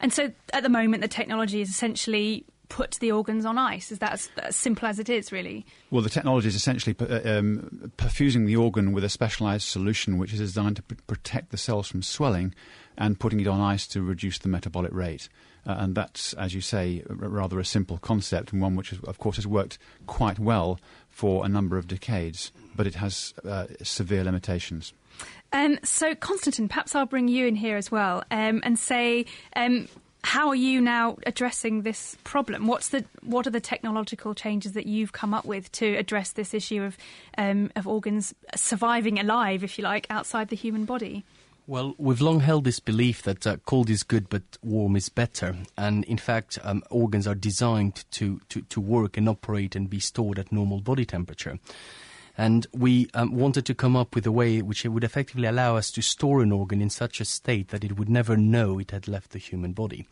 [0.00, 3.92] And so at the moment, the technology is essentially put the organs on ice.
[3.92, 5.64] Is that as, as simple as it is, really?
[5.90, 10.32] Well, the technology is essentially uh, um, perfusing the organ with a specialized solution which
[10.32, 12.54] is designed to pr- protect the cells from swelling
[12.98, 15.28] and putting it on ice to reduce the metabolic rate.
[15.66, 19.18] Uh, and that's, as you say, rather a simple concept and one which, is, of
[19.18, 24.22] course, has worked quite well for a number of decades, but it has uh, severe
[24.22, 24.92] limitations.
[25.52, 29.88] Um, so, Constantin, perhaps I'll bring you in here as well um, and say, um,
[30.22, 32.66] how are you now addressing this problem?
[32.66, 36.52] What's the what are the technological changes that you've come up with to address this
[36.52, 36.98] issue of
[37.38, 41.24] um, of organs surviving alive, if you like, outside the human body?
[41.68, 45.56] Well, we've long held this belief that uh, cold is good but warm is better.
[45.76, 49.98] And in fact, um, organs are designed to, to, to work and operate and be
[49.98, 51.58] stored at normal body temperature.
[52.38, 55.90] And we um, wanted to come up with a way which would effectively allow us
[55.92, 59.08] to store an organ in such a state that it would never know it had
[59.08, 60.06] left the human body.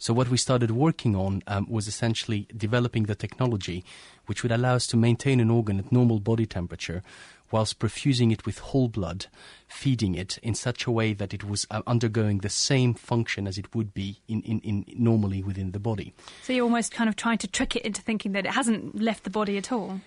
[0.00, 3.84] So what we started working on um, was essentially developing the technology
[4.26, 7.02] which would allow us to maintain an organ at normal body temperature
[7.50, 9.26] whilst perfusing it with whole blood,
[9.66, 13.58] feeding it in such a way that it was uh, undergoing the same function as
[13.58, 16.12] it would be in, in, in normally within the body.
[16.42, 19.24] So you're almost kind of trying to trick it into thinking that it hasn't left
[19.24, 20.00] the body at all.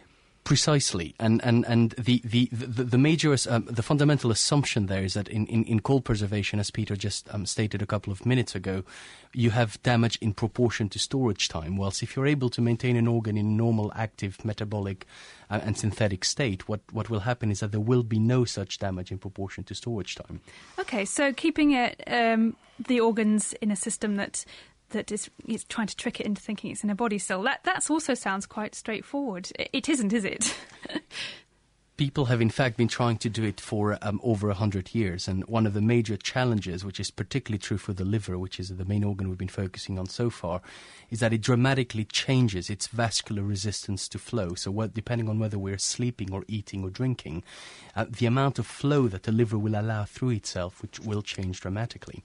[0.43, 5.13] Precisely, and and and the the the, the major um, the fundamental assumption there is
[5.13, 8.55] that in, in, in cold preservation, as Peter just um, stated a couple of minutes
[8.55, 8.83] ago,
[9.33, 11.77] you have damage in proportion to storage time.
[11.77, 15.05] Whilst if you're able to maintain an organ in normal, active, metabolic,
[15.51, 18.79] uh, and synthetic state, what what will happen is that there will be no such
[18.79, 20.41] damage in proportion to storage time.
[20.79, 22.55] Okay, so keeping it um,
[22.87, 24.43] the organs in a system that
[24.91, 25.29] that is,
[25.69, 27.41] trying to trick it into thinking it's in a body still.
[27.43, 29.51] That that's also sounds quite straightforward.
[29.57, 30.55] It, isn't, is it?
[32.01, 35.27] people have in fact been trying to do it for um, over 100 years.
[35.27, 38.69] And one of the major challenges, which is particularly true for the liver, which is
[38.69, 40.61] the main organ we've been focusing on so far,
[41.11, 44.55] is that it dramatically changes its vascular resistance to flow.
[44.55, 47.43] So, what, depending on whether we're sleeping or eating or drinking,
[47.95, 51.61] uh, the amount of flow that the liver will allow through itself, which will change
[51.61, 52.23] dramatically.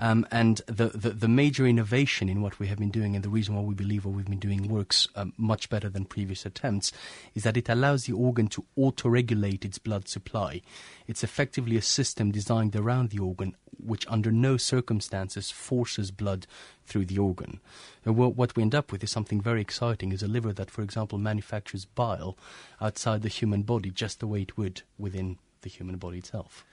[0.00, 3.28] Um, and the, the, the, major innovation in what we have been doing, and the
[3.28, 6.92] reason why we believe what we've been doing works um, much better than previous attempts,
[7.34, 10.62] is that it allows the organ to auto regulate its blood supply.
[11.08, 16.46] It's effectively a system designed around the organ which, under no circumstances, forces blood
[16.84, 17.60] through the organ.
[18.04, 20.82] And what we end up with is something very exciting is a liver that, for
[20.82, 22.36] example, manufactures bile
[22.80, 26.64] outside the human body just the way it would within the human body itself.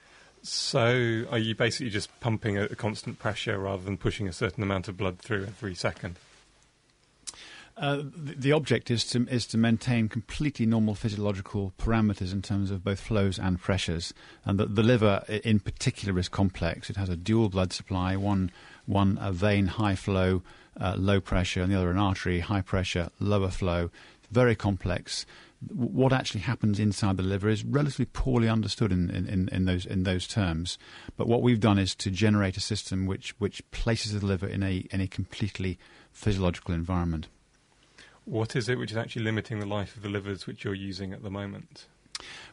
[0.45, 4.61] So, are you basically just pumping a, a constant pressure rather than pushing a certain
[4.61, 6.17] amount of blood through every second?
[7.75, 12.69] Uh, the, the, object is to is to maintain completely normal physiological parameters in terms
[12.69, 14.13] of both flows and pressures,
[14.45, 16.91] and the, the liver in particular is complex.
[16.91, 18.51] It has a dual blood supply, one
[18.85, 20.43] one a vein high flow,
[20.79, 23.89] uh, low pressure, and the other an artery high pressure, lower flow.
[24.31, 25.25] Very complex
[25.73, 30.03] what actually happens inside the liver is relatively poorly understood in, in, in, those in
[30.03, 30.77] those terms.
[31.17, 34.63] But what we've done is to generate a system which which places the liver in
[34.63, 35.77] a in a completely
[36.11, 37.27] physiological environment.
[38.25, 41.13] What is it which is actually limiting the life of the livers which you're using
[41.13, 41.87] at the moment?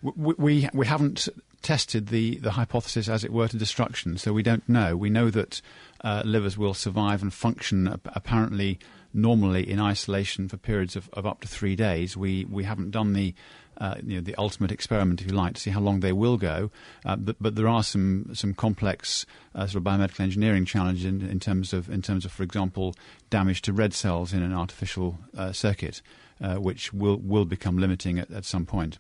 [0.03, 1.29] We we, we haven't
[1.63, 4.97] tested the, the hypothesis as it were to destruction, so we don't know.
[4.97, 5.63] We know that
[6.03, 8.81] uh, livers will survive and function apparently
[9.15, 12.17] normally in isolation for periods of, of up to three days.
[12.17, 13.35] We we haven't done the
[13.79, 16.37] uh, you know, the ultimate experiment, if you like, to see how long they will
[16.37, 16.71] go.
[17.05, 21.23] Uh, but, but, there are some some complex uh, sort of biomedical engineering challenges in,
[21.23, 22.95] in, terms of in terms of, for example,
[23.31, 26.03] damage to red cells in an artificial uh, circuit,
[26.41, 28.99] uh, which will will become limiting at, at some point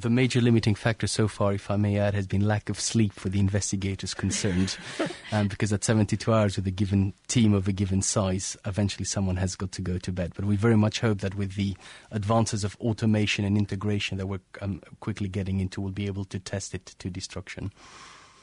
[0.00, 3.12] the major limiting factor so far, if I may add, has been lack of sleep
[3.12, 4.76] for the investigators concerned.
[5.32, 9.36] um, because at 72 hours with a given team of a given size, eventually someone
[9.36, 10.32] has got to go to bed.
[10.34, 11.76] But we very much hope that with the
[12.10, 16.38] advances of automation and integration that we're um, quickly getting into, we'll be able to
[16.38, 17.72] test it to destruction.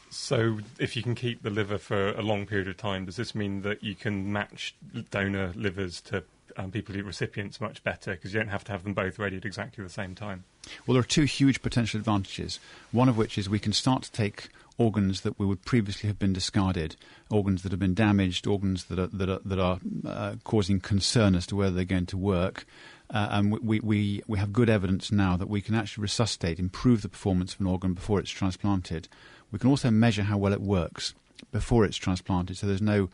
[0.09, 3.35] So, if you can keep the liver for a long period of time, does this
[3.35, 4.75] mean that you can match
[5.11, 6.23] donor livers to
[6.57, 9.37] um, people who recipients much better because you don't have to have them both ready
[9.37, 10.43] at exactly the same time.
[10.85, 12.59] Well, there are two huge potential advantages.
[12.91, 16.19] One of which is we can start to take organs that we would previously have
[16.19, 16.95] been discarded,
[17.29, 21.35] organs that have been damaged, organs that are that are, that are uh, causing concern
[21.35, 22.65] as to whether they're going to work.
[23.09, 27.03] Uh, and we, we, we have good evidence now that we can actually resuscitate, improve
[27.03, 29.07] the performance of an organ before it's transplanted.
[29.51, 31.13] We can also measure how well it works
[31.51, 33.09] before it's transplanted, so there's no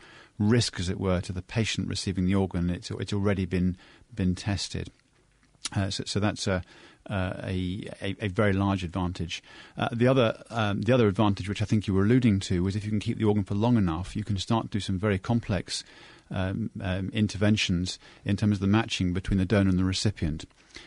[0.48, 2.70] risk, as it were, to the patient receiving the organ.
[2.70, 3.76] It's, it's already been
[4.14, 4.90] been tested.
[5.74, 6.62] Uh, so, so, that's a,
[7.08, 9.42] uh, a, a, a, very large advantage.
[9.78, 12.76] Uh, the other um, the other advantage, which I think you were alluding to, is
[12.76, 14.98] if you can keep the organ for long enough, you can start to do some
[14.98, 15.84] very complex
[16.30, 20.44] um, um, interventions in terms of the matching between the donor and the recipient.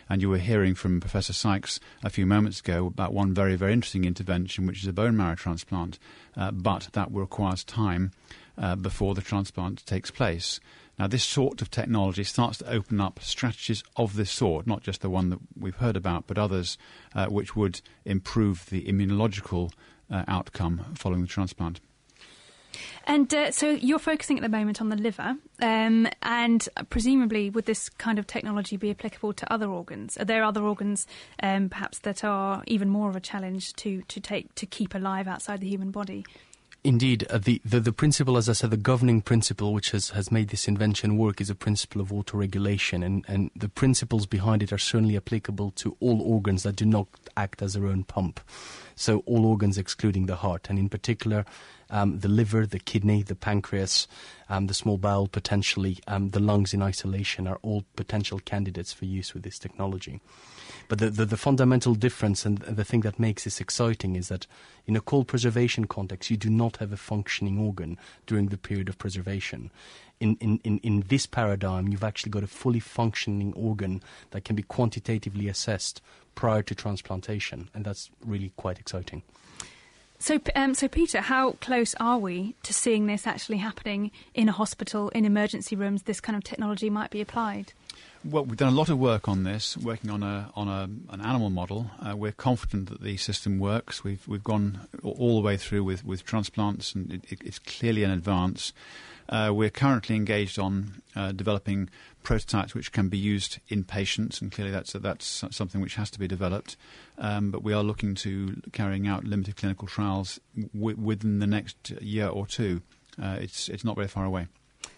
[0.09, 3.73] And you were hearing from Professor Sykes a few moments ago about one very, very
[3.73, 5.99] interesting intervention, which is a bone marrow transplant.
[6.35, 8.11] Uh, but that requires time
[8.57, 10.59] uh, before the transplant takes place.
[10.97, 15.01] Now, this sort of technology starts to open up strategies of this sort, not just
[15.01, 16.77] the one that we've heard about, but others
[17.13, 19.71] uh, which would improve the immunological
[20.09, 21.81] uh, outcome following the transplant.
[23.07, 27.65] And uh, so you're focusing at the moment on the liver, um, and presumably, would
[27.65, 30.17] this kind of technology be applicable to other organs?
[30.17, 31.05] Are there other organs,
[31.41, 35.27] um, perhaps, that are even more of a challenge to, to take to keep alive
[35.27, 36.25] outside the human body?
[36.85, 40.31] Indeed, uh, the, the, the principle, as I said, the governing principle which has, has
[40.31, 44.71] made this invention work is a principle of autoregulation, and, and the principles behind it
[44.71, 48.39] are certainly applicable to all organs that do not act as their own pump.
[48.93, 51.43] So all organs excluding the heart, and in particular,
[51.89, 54.07] um, the liver, the kidney, the pancreas,
[54.49, 59.05] um, the small bowel, potentially, um, the lungs in isolation are all potential candidates for
[59.05, 60.19] use with this technology.
[60.87, 64.45] But the, the, the, fundamental difference and the thing that makes this exciting is that
[64.85, 68.89] in a cold preservation context, you do not have a functioning organ during the period
[68.89, 69.71] of preservation.
[70.19, 74.55] In, in, in, in this paradigm, you've actually got a fully functioning organ that can
[74.55, 76.01] be quantitatively assessed
[76.35, 79.23] prior to transplantation, and that's really quite exciting.
[80.25, 84.51] So, um, so Peter, how close are we to seeing this actually happening in a
[84.51, 86.01] hospital, in emergency rooms?
[86.01, 87.73] This kind of technology might be applied.
[88.23, 91.21] Well, we've done a lot of work on this, working on a on a, an
[91.21, 91.91] animal model.
[92.01, 94.03] Uh, we're confident that the system works.
[94.03, 98.09] We've we've gone all the way through with, with transplants, and it, it's clearly an
[98.09, 98.73] advance.
[99.29, 101.87] Uh, we're currently engaged on uh, developing
[102.25, 106.19] prototypes which can be used in patients, and clearly that's that's something which has to
[106.19, 106.75] be developed.
[107.17, 110.39] Um, but we are looking to carrying out limited clinical trials
[110.73, 112.81] w- within the next year or two.
[113.21, 114.47] Uh, it's it's not very far away.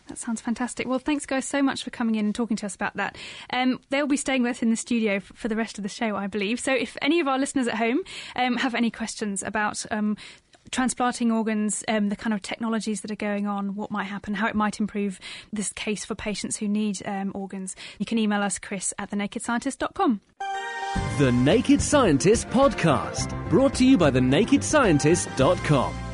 [0.08, 0.88] That sounds fantastic.
[0.88, 3.18] Well, thanks, guys, so much for coming in and talking to us about that.
[3.52, 5.90] Um, they'll be staying with us in the studio f- for the rest of the
[5.90, 6.62] show, I believe.
[6.62, 8.00] So, if any of our listeners at home
[8.36, 10.16] um, have any questions about um,
[10.72, 14.48] transplanting organs, um, the kind of technologies that are going on, what might happen, how
[14.48, 15.20] it might improve
[15.52, 20.22] this case for patients who need um, organs, you can email us, chris at thenakedscientist.com.
[21.20, 26.07] The Naked Scientist Podcast, brought to you by thenakedscientist.com.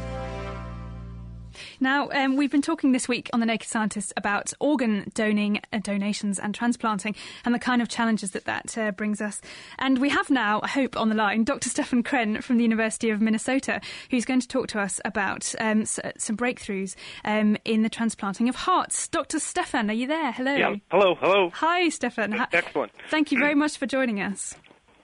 [1.80, 5.80] Now, um, we've been talking this week on The Naked Scientist about organ donating, uh,
[5.80, 7.16] donations and transplanting
[7.46, 9.42] and the kind of challenges that that uh, brings us.
[9.80, 11.70] And we have now, I hope, on the line, Dr.
[11.70, 15.82] Stefan Kren from the University of Minnesota, who's going to talk to us about um,
[15.82, 16.96] s- some breakthroughs
[17.26, 19.08] um, in the transplanting of hearts.
[19.08, 19.40] Dr.
[19.40, 20.32] Stefan, are you there?
[20.32, 20.54] Hello.
[20.56, 20.76] Yeah.
[20.90, 21.16] Hello.
[21.16, 21.50] Hello.
[21.56, 22.34] Hi, Stefan.
[22.52, 22.92] Excellent.
[23.10, 24.56] Thank you very much for joining us.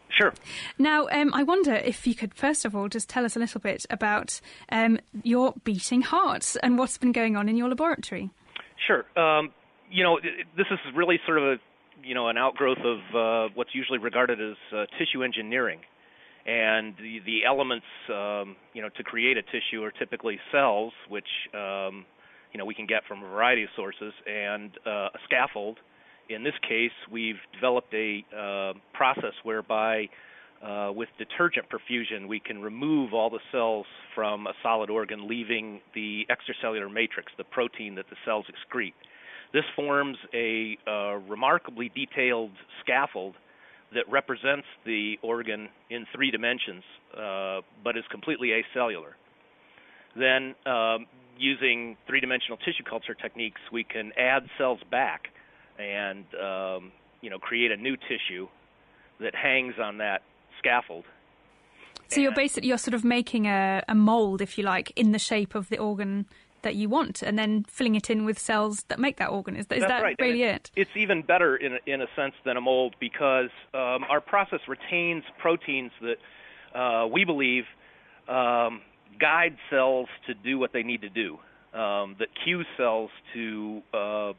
[0.10, 0.34] Sure.
[0.78, 3.62] Now, um, I wonder if you could first of all just tell us a little
[3.62, 4.42] bit about
[4.72, 8.30] um, your beating hearts and what's been going on in your laboratory.
[8.88, 9.06] Sure.
[9.18, 9.52] Um,
[9.92, 10.20] you know,
[10.58, 11.56] this is really sort of a
[12.04, 15.80] you know an outgrowth of uh, what's usually regarded as uh, tissue engineering,
[16.46, 21.28] and the, the elements um, you know to create a tissue are typically cells, which
[21.54, 22.06] um,
[22.52, 25.78] you know we can get from a variety of sources, and uh, a scaffold.
[26.30, 30.10] In this case, we've developed a uh, process whereby
[30.64, 35.82] uh, with detergent perfusion, we can remove all the cells from a solid organ, leaving
[35.96, 38.94] the extracellular matrix, the protein that the cells excrete.
[39.54, 42.52] This forms a uh, remarkably detailed
[42.82, 43.36] scaffold
[43.96, 46.84] that represents the organ in three dimensions,
[47.18, 49.14] uh, but is completely acellular.
[50.16, 51.08] Then, um,
[51.40, 55.30] using three-dimensional tissue culture techniques, we can add cells back
[55.80, 58.48] and um, you know create a new tissue
[59.20, 60.22] that hangs on that
[60.60, 61.06] scaffold.
[62.08, 65.20] So you're basically you're sort of making a, a mold, if you like, in the
[65.20, 66.26] shape of the organ
[66.62, 69.56] that you want, and then filling it in with cells that make that organ.
[69.56, 70.16] Is, that is that right.
[70.20, 70.72] really it, it?
[70.76, 74.60] It's even better in a, in a sense than a mold because um, our process
[74.68, 77.66] retains proteins that uh, we believe
[78.28, 78.82] um,
[79.20, 81.40] guide cells to do what they need to do.
[81.74, 84.34] Um, that cue cells to, uh,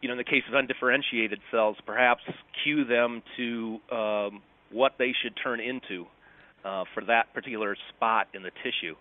[0.00, 2.22] you know, in the case of undifferentiated cells, perhaps
[2.62, 6.06] cue them to um, what they should turn into
[6.64, 8.94] uh, for that particular spot in the tissue.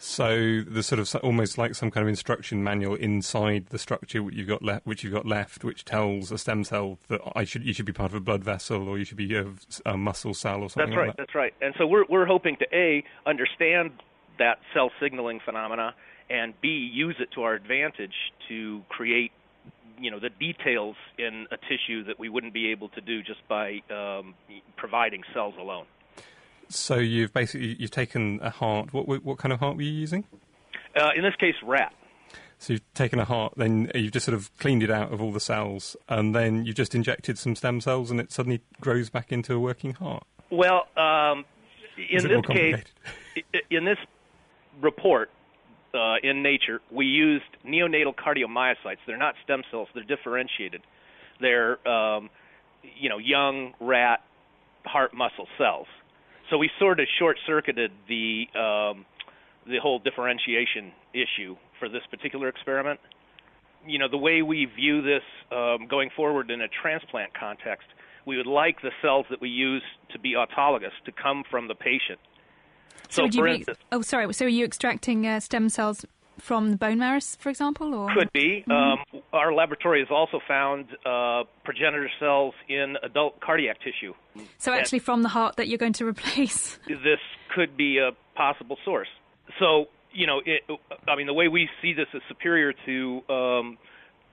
[0.00, 4.36] So there's sort of almost like some kind of instruction manual inside the structure which
[4.36, 7.64] you've got left, which you've got left, which tells a stem cell that I should
[7.64, 9.46] you should be part of a blood vessel or you should be a,
[9.84, 11.06] a muscle cell or something That's like right.
[11.08, 11.16] that.
[11.16, 11.52] That's right.
[11.60, 13.90] And so we're we're hoping to a understand
[14.38, 15.94] that cell signaling phenomena
[16.30, 18.14] and b use it to our advantage
[18.48, 19.32] to create
[20.00, 23.46] you know the details in a tissue that we wouldn't be able to do just
[23.48, 24.34] by um,
[24.76, 25.86] providing cells alone.
[26.68, 28.92] So you've basically you've taken a heart.
[28.92, 30.24] What what kind of heart were you using?
[30.96, 31.92] Uh, in this case, rat.
[32.58, 35.30] So you've taken a heart, then you've just sort of cleaned it out of all
[35.30, 39.30] the cells, and then you've just injected some stem cells, and it suddenly grows back
[39.30, 40.24] into a working heart.
[40.50, 41.44] Well, um,
[41.96, 42.82] in this case,
[43.70, 43.98] in this
[44.80, 45.30] report
[45.94, 48.98] uh, in Nature, we used neonatal cardiomyocytes.
[49.06, 50.82] They're not stem cells; they're differentiated.
[51.40, 52.30] They're um,
[52.98, 54.20] you know young rat
[54.84, 55.86] heart muscle cells.
[56.50, 59.04] So we sort of short-circuited the um,
[59.66, 63.00] the whole differentiation issue for this particular experiment.
[63.86, 65.22] You know, the way we view this
[65.52, 67.86] um, going forward in a transplant context,
[68.26, 69.82] we would like the cells that we use
[70.12, 72.18] to be autologous to come from the patient.
[73.10, 74.32] So, you for be, instance, oh, sorry.
[74.34, 76.04] So are you extracting uh, stem cells
[76.40, 78.64] from the bone marrow, for example, or could be.
[78.68, 78.70] Mm-hmm.
[78.70, 84.14] Um, our laboratory has also found uh, progenitor cells in adult cardiac tissue.
[84.58, 86.78] so actually from the heart that you're going to replace?
[86.86, 87.20] this
[87.54, 89.08] could be a possible source.
[89.58, 90.62] So, you know, it,
[91.08, 93.78] I mean, the way we see this is superior to um,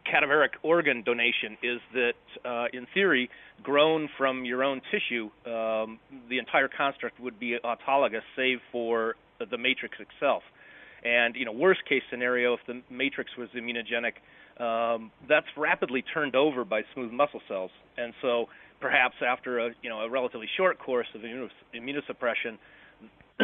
[0.05, 2.13] cadaveric organ donation is that,
[2.45, 3.29] uh, in theory,
[3.63, 5.99] grown from your own tissue, um,
[6.29, 10.43] the entire construct would be autologous, save for the matrix itself.
[11.03, 14.13] And you know, worst case scenario, if the matrix was immunogenic,
[14.61, 18.47] um, that's rapidly turned over by smooth muscle cells, and so
[18.79, 22.57] perhaps after a you know a relatively short course of immunos- immunosuppression,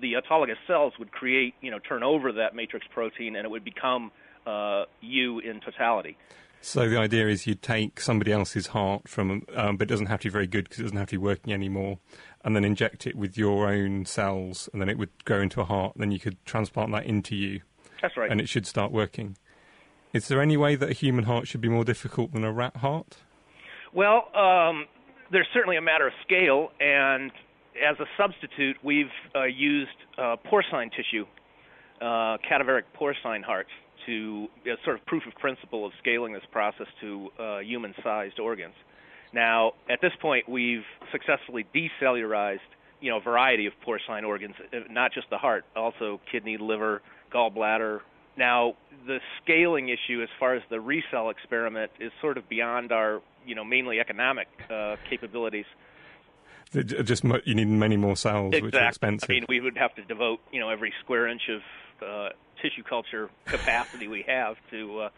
[0.00, 3.64] the autologous cells would create you know turn over that matrix protein, and it would
[3.64, 4.12] become
[4.46, 6.16] uh, you in totality.
[6.60, 10.20] So the idea is you take somebody else's heart from, um, but it doesn't have
[10.20, 11.98] to be very good because it doesn't have to be working anymore,
[12.44, 15.64] and then inject it with your own cells, and then it would grow into a
[15.64, 15.92] heart.
[15.96, 17.60] Then you could transplant that into you.
[18.02, 18.30] That's right.
[18.30, 19.36] And it should start working.
[20.12, 22.78] Is there any way that a human heart should be more difficult than a rat
[22.78, 23.18] heart?
[23.92, 24.86] Well, um,
[25.30, 27.30] there's certainly a matter of scale, and
[27.76, 31.26] as a substitute, we've uh, used uh, porcine tissue,
[32.00, 33.70] uh, cadaveric porcine hearts,
[34.06, 38.74] to as sort of proof of principle of scaling this process to uh, human-sized organs.
[39.32, 42.60] Now, at this point, we've successfully decellularized,
[43.00, 47.02] you know, a variety of porcine organs, uh, not just the heart, also kidney, liver,
[47.32, 48.00] gallbladder.
[48.38, 48.74] Now,
[49.06, 53.54] the scaling issue, as far as the ReCell experiment, is sort of beyond our, you
[53.54, 55.66] know, mainly economic uh, capabilities.
[56.72, 58.66] Just you need many more cells, exactly.
[58.66, 59.30] which are expensive.
[59.30, 61.60] I mean, we would have to devote, you know, every square inch of
[62.02, 62.30] uh,
[62.60, 65.08] tissue culture capacity we have to uh,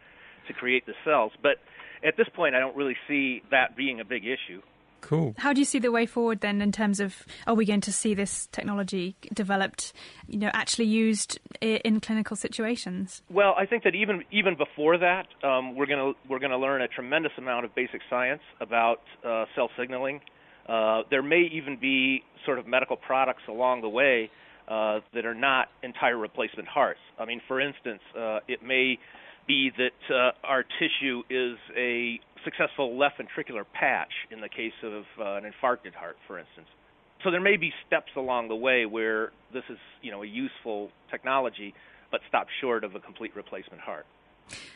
[0.46, 1.32] to create the cells.
[1.42, 1.58] But
[2.04, 4.62] at this point, I don't really see that being a big issue.
[5.00, 5.34] Cool.
[5.38, 7.92] How do you see the way forward then in terms of are we going to
[7.92, 9.92] see this technology developed,
[10.26, 13.22] you know, actually used in clinical situations?
[13.30, 16.58] Well, I think that even even before that, um, we're going to we're going to
[16.58, 20.20] learn a tremendous amount of basic science about uh, cell signaling.
[20.68, 24.30] Uh, there may even be sort of medical products along the way
[24.68, 27.00] uh, that are not entire replacement hearts.
[27.18, 28.98] I mean, for instance, uh, it may
[29.46, 35.04] be that uh, our tissue is a successful left ventricular patch in the case of
[35.18, 36.66] uh, an infarcted heart, for instance.
[37.24, 40.90] So there may be steps along the way where this is, you know, a useful
[41.10, 41.74] technology,
[42.10, 44.06] but stops short of a complete replacement heart.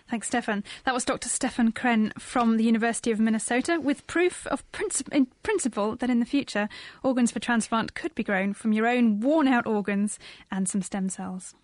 [0.09, 0.65] Thanks, Stefan.
[0.85, 1.29] That was Dr.
[1.29, 6.21] Stefan Kren from the University of Minnesota with proof of princi- in principle that in
[6.21, 6.69] the future
[7.03, 10.19] organs for transplant could be grown from your own worn out organs
[10.51, 11.55] and some stem cells.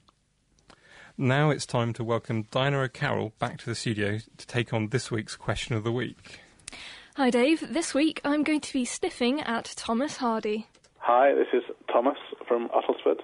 [1.17, 5.11] Now it's time to welcome Diana O'Carroll back to the studio to take on this
[5.11, 6.41] week's question of the week.
[7.17, 7.73] Hi, Dave.
[7.73, 10.69] This week I'm going to be sniffing at Thomas Hardy.
[10.99, 13.21] Hi, this is Thomas from Uttlesford,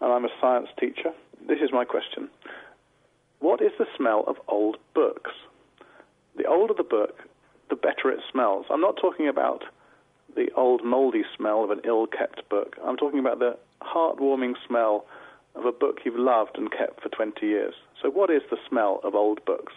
[0.00, 1.12] and I'm a science teacher.
[1.46, 2.28] This is my question.
[3.40, 5.32] What is the smell of old books?
[6.36, 7.16] The older the book,
[7.70, 8.66] the better it smells.
[8.70, 9.64] I'm not talking about
[10.36, 12.76] the old mouldy smell of an ill kept book.
[12.84, 15.06] I'm talking about the heartwarming smell
[15.54, 17.74] of a book you've loved and kept for 20 years.
[18.00, 19.72] So, what is the smell of old books?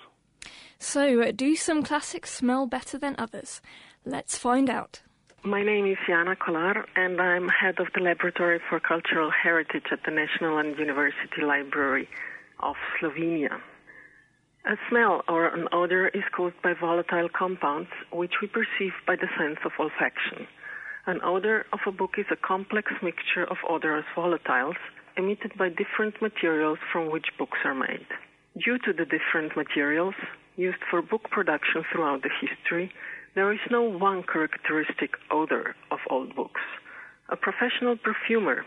[0.78, 3.62] So, uh, do some classics smell better than others?
[4.06, 5.02] Let's find out.
[5.44, 10.00] My name is Jana Kolar, and I'm head of the Laboratory for Cultural Heritage at
[10.06, 12.08] the National and University Library
[12.64, 13.60] of Slovenia.
[14.66, 19.28] A smell or an odor is caused by volatile compounds which we perceive by the
[19.38, 20.48] sense of olfaction.
[21.06, 24.80] An odor of a book is a complex mixture of odorous volatiles
[25.18, 28.08] emitted by different materials from which books are made.
[28.64, 30.16] Due to the different materials
[30.56, 32.90] used for book production throughout the history,
[33.36, 36.62] there is no one characteristic odor of old books.
[37.30, 38.64] A professional perfumer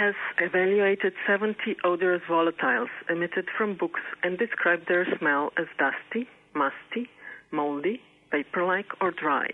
[0.00, 7.06] has evaluated 70 odorous volatiles emitted from books and described their smell as dusty, musty,
[7.52, 8.00] moldy,
[8.32, 9.46] paper-like, or dry.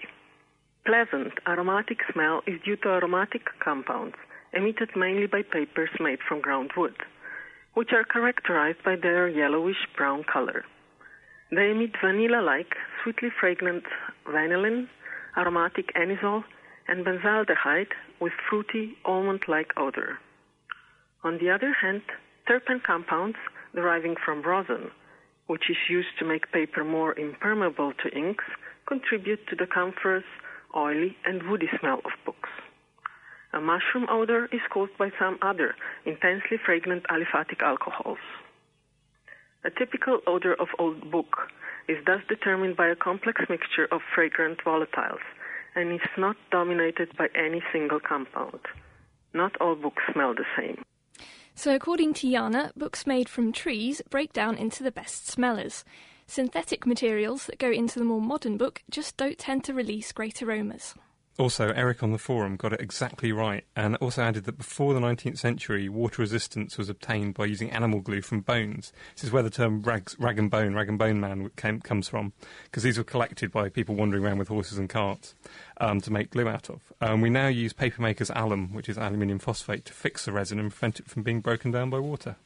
[0.86, 4.14] Pleasant aromatic smell is due to aromatic compounds
[4.54, 6.94] emitted mainly by papers made from ground wood,
[7.74, 10.64] which are characterized by their yellowish brown color.
[11.50, 12.72] They emit vanilla-like,
[13.02, 13.82] sweetly fragrant
[14.28, 14.86] vanillin,
[15.36, 16.44] aromatic anisole,
[16.86, 20.20] and benzaldehyde with fruity, almond-like odor.
[21.24, 22.02] On the other hand,
[22.48, 23.38] terpene compounds
[23.74, 24.90] deriving from rosin,
[25.46, 28.44] which is used to make paper more impermeable to inks,
[28.86, 30.24] contribute to the camphorous,
[30.74, 32.50] oily, and woody smell of books.
[33.52, 38.18] A mushroom odor is caused by some other intensely fragrant aliphatic alcohols.
[39.64, 41.48] A typical odor of old book
[41.88, 45.24] is thus determined by a complex mixture of fragrant volatiles
[45.74, 48.60] and is not dominated by any single compound.
[49.34, 50.82] Not all books smell the same.
[51.58, 55.86] So, according to Jana, books made from trees break down into the best smellers.
[56.26, 60.42] Synthetic materials that go into the more modern book just don't tend to release great
[60.42, 60.94] aromas.
[61.38, 65.00] Also, Eric on the forum got it exactly right and also added that before the
[65.00, 68.90] 19th century, water resistance was obtained by using animal glue from bones.
[69.14, 72.08] This is where the term rag, rag and bone, rag and bone man came, comes
[72.08, 72.32] from,
[72.64, 75.34] because these were collected by people wandering around with horses and carts
[75.78, 76.80] um, to make glue out of.
[77.02, 80.70] Um, we now use papermaker's alum, which is aluminium phosphate, to fix the resin and
[80.70, 82.36] prevent it from being broken down by water.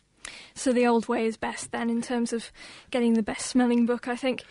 [0.55, 2.51] So the old way is best then in terms of
[2.91, 4.43] getting the best smelling book, I think.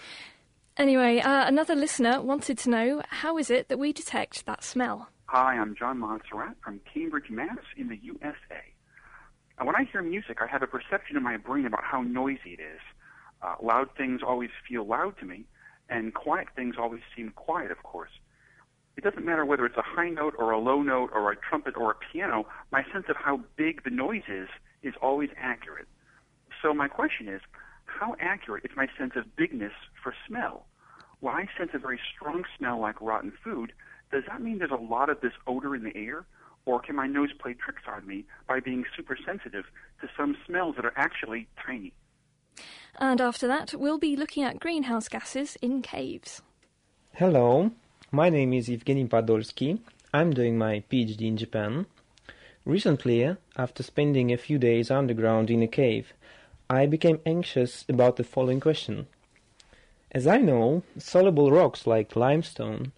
[0.79, 5.09] Anyway, uh, another listener wanted to know how is it that we detect that smell?
[5.25, 7.57] Hi, I'm John Montserrat from Cambridge, Mass.
[7.75, 8.63] in the USA.
[9.57, 12.53] And when I hear music, I have a perception in my brain about how noisy
[12.57, 12.79] it is.
[13.41, 15.43] Uh, loud things always feel loud to me,
[15.89, 18.11] and quiet things always seem quiet, of course.
[18.95, 21.75] It doesn't matter whether it's a high note or a low note or a trumpet
[21.75, 24.47] or a piano, my sense of how big the noise is
[24.81, 25.89] is always accurate.
[26.61, 27.41] So my question is,
[27.99, 30.65] how accurate is my sense of bigness for smell?
[31.19, 33.73] When I sense a very strong smell like rotten food,
[34.11, 36.25] does that mean there's a lot of this odor in the air?
[36.65, 39.65] Or can my nose play tricks on me by being super sensitive
[40.01, 41.93] to some smells that are actually tiny?
[42.97, 46.41] And after that, we'll be looking at greenhouse gases in caves.
[47.15, 47.71] Hello,
[48.11, 49.79] my name is Evgeny Podolsky.
[50.13, 51.85] I'm doing my PhD in Japan.
[52.65, 56.13] Recently, after spending a few days underground in a cave,
[56.71, 59.07] I became anxious about the following question.
[60.11, 62.91] As I know, soluble rocks like limestone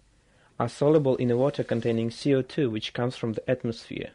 [0.60, 4.10] are soluble in a water containing CO2 which comes from the atmosphere.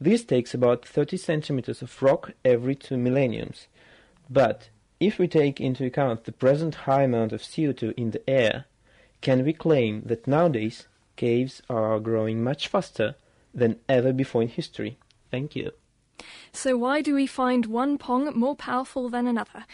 [0.00, 3.66] This takes about 30 centimeters of rock every two millenniums.
[4.30, 4.68] But
[5.00, 8.66] if we take into account the present high amount of CO2 in the air,
[9.20, 13.16] can we claim that nowadays caves are growing much faster
[13.52, 14.96] than ever before in history?
[15.32, 15.72] Thank you.
[16.52, 19.64] So, why do we find one Pong more powerful than another?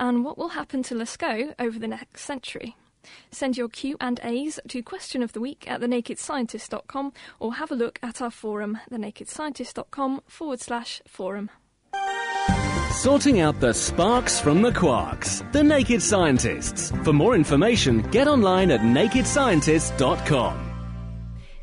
[0.00, 2.76] And what will happen to Lascaux over the next century?
[3.30, 8.20] Send your Q&As to question of the week at thenakedscientist.com or have a look at
[8.22, 11.50] our forum, thenakedscientist.com forward slash forum.
[12.92, 15.50] Sorting out the sparks from the quarks.
[15.52, 16.92] The Naked Scientists.
[17.04, 20.71] For more information, get online at nakedscientists.com.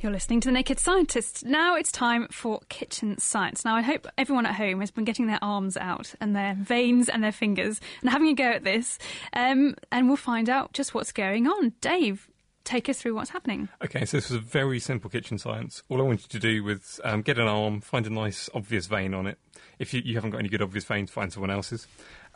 [0.01, 1.43] You're listening to The Naked Scientists.
[1.43, 3.65] Now it's time for kitchen science.
[3.65, 7.09] Now, I hope everyone at home has been getting their arms out and their veins
[7.09, 8.97] and their fingers and having a go at this.
[9.33, 11.73] Um, and we'll find out just what's going on.
[11.81, 12.29] Dave,
[12.63, 13.67] take us through what's happening.
[13.83, 15.83] Okay, so this was a very simple kitchen science.
[15.89, 18.85] All I wanted you to do was um, get an arm, find a nice obvious
[18.85, 19.37] vein on it.
[19.79, 21.87] If you, you haven't got any good obvious veins, find someone else's.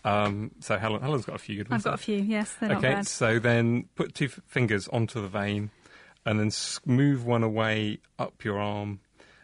[0.04, 1.86] Um, so Helen, Helen's got a few good ones.
[1.86, 5.72] I've got a few, yes, okay, so then put two f- fingers onto the vein
[6.26, 6.52] and then
[6.86, 9.00] move one away up your arm,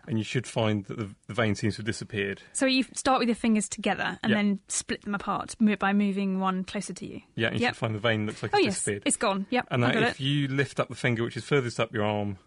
[0.08, 2.42] and you should find that the, the vein seems to have disappeared.
[2.54, 4.38] So you start with your fingers together and Yeah.
[4.38, 7.22] then split them apart by moving one closer to you.
[7.36, 7.74] Yeah, and you Yep.
[7.74, 9.04] should find the vein looks like Oh, it's yes, disappeared.
[9.06, 9.46] it's gone.
[9.50, 10.24] Yep, And got if it.
[10.24, 12.38] you lift up the finger which is furthest up your arm,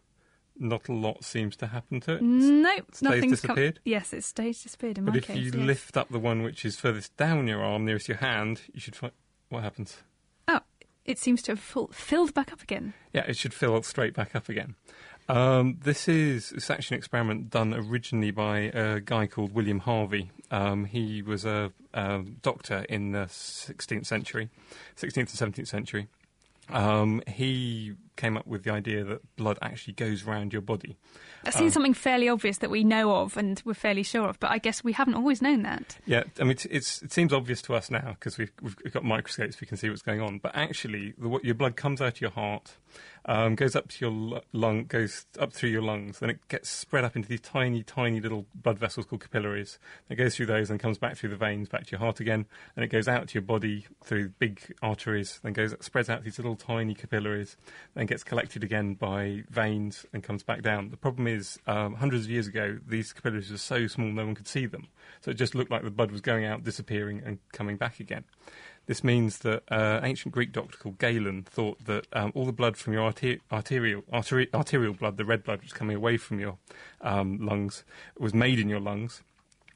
[0.59, 2.23] not a lot seems to happen to it.
[2.23, 3.81] Nope, Stays nothing's disappeared.
[3.85, 5.55] Yes, it stays disappeared in But my if you yes.
[5.55, 8.97] lift up the one which is furthest down your arm, nearest your hand, you should
[8.97, 9.13] find
[9.51, 9.99] what happens.
[11.05, 12.95] It seems to have full, filled back up again.
[13.13, 14.77] Yeah, it should fill straight back up again.
[15.29, 20.31] Um, this is it's actually an experiment done originally by a guy called William Harvey.
[20.51, 24.51] Um, he was a, a doctor in the 16th century,
[24.97, 26.09] 16th and 17th century.
[26.69, 30.97] Um, he came up with the idea that blood actually goes around your body.
[31.45, 34.39] That Um, seems something fairly obvious that we know of and we're fairly sure of,
[34.39, 35.99] but I guess we haven't always known that.
[36.05, 39.05] Yeah, I mean, it's, it's, it seems obvious to us now because we've, we've got
[39.05, 40.39] microscopes, we can see what's going on.
[40.39, 42.77] But actually, the, what, your blood comes out of your heart,
[43.25, 46.69] um, goes up to your lu- lung, goes up through your lungs, then it gets
[46.69, 49.79] spread up into these tiny, tiny little blood vessels called capillaries.
[50.11, 52.47] It goes through those and comes back through the veins, back to your heart again,
[52.77, 56.39] and it goes out to your body through big arteries, then goes spreads out these
[56.39, 57.57] little tiny capillaries,
[58.03, 60.91] then gets collected again by veins and comes back down.
[60.91, 64.35] The problem is, um, hundreds of years ago, these capillaries were so small no one
[64.35, 64.89] could see them,
[65.21, 68.25] so it just looked like the blood was going out, disappearing, and coming back again.
[68.87, 72.77] This means that uh, ancient Greek doctor called Galen thought that um, all the blood
[72.77, 76.41] from your arter- arterial, arteri- arterial blood, the red blood which was coming away from
[76.41, 76.59] your
[77.03, 77.85] um, lungs,
[78.19, 79.23] was made in your lungs.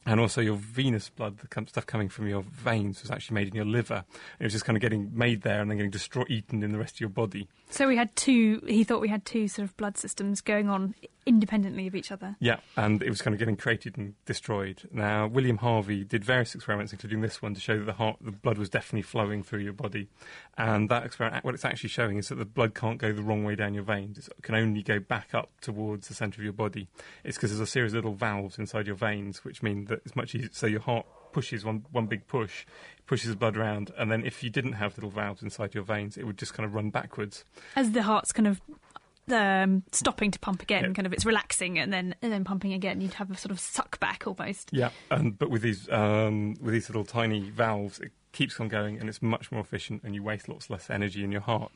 [0.06, 3.54] And also your venous blood, the stuff coming from your veins, was actually made in
[3.54, 4.04] your liver.
[4.38, 6.78] It was just kind of getting made there and then getting destroyed, eaten in the
[6.78, 7.48] rest of your body.
[7.70, 10.94] So we had two, he thought we had two sort of blood systems going on
[11.26, 12.36] independently of each other.
[12.38, 14.88] Yeah, and it was kind of getting created and destroyed.
[14.92, 18.30] Now, William Harvey did various experiments, including this one, to show that the heart, the
[18.30, 20.08] blood was definitely flowing through your body.
[20.56, 23.44] And that experiment, what it's actually showing is that the blood can't go the wrong
[23.44, 24.18] way down your veins.
[24.18, 26.88] It can only go back up towards the centre of your body.
[27.24, 30.16] It's because there's a series of little valves inside your veins, which mean that it's
[30.16, 30.50] much easier.
[30.52, 32.64] So your heart pushes one one big push,
[33.06, 36.16] pushes the blood around, and then if you didn't have little valves inside your veins,
[36.16, 37.44] it would just kind of run backwards.
[37.74, 38.60] As the heart's kind of
[39.32, 40.92] um, stopping to pump again, Yeah.
[40.92, 43.00] kind of it's relaxing and then and then pumping again.
[43.00, 44.70] You'd have a sort of suck back almost.
[44.72, 48.98] Yeah, and but with these um, with these little tiny valves, it keeps on going,
[49.00, 51.72] and it's much more efficient, and you waste lots less energy in your heart.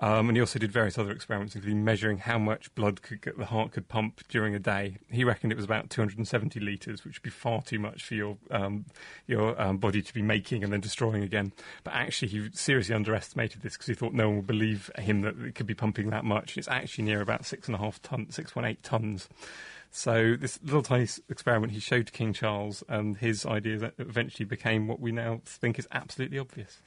[0.00, 3.46] Um, and he also did various other experiments, including measuring how much blood could the
[3.46, 4.98] heart could pump during a day.
[5.10, 8.36] He reckoned it was about 270 litres, which would be far too much for your
[8.50, 8.84] um,
[9.26, 11.52] your um, body to be making and then destroying again.
[11.82, 15.36] But actually, he seriously underestimated this because he thought no one would believe him that
[15.40, 16.56] it could be pumping that much.
[16.56, 19.28] It's actually near about six and a half tons, six point eight tons.
[19.90, 24.44] So this little tiny experiment he showed to King Charles, and his idea that eventually
[24.44, 26.78] became what we now think is absolutely obvious.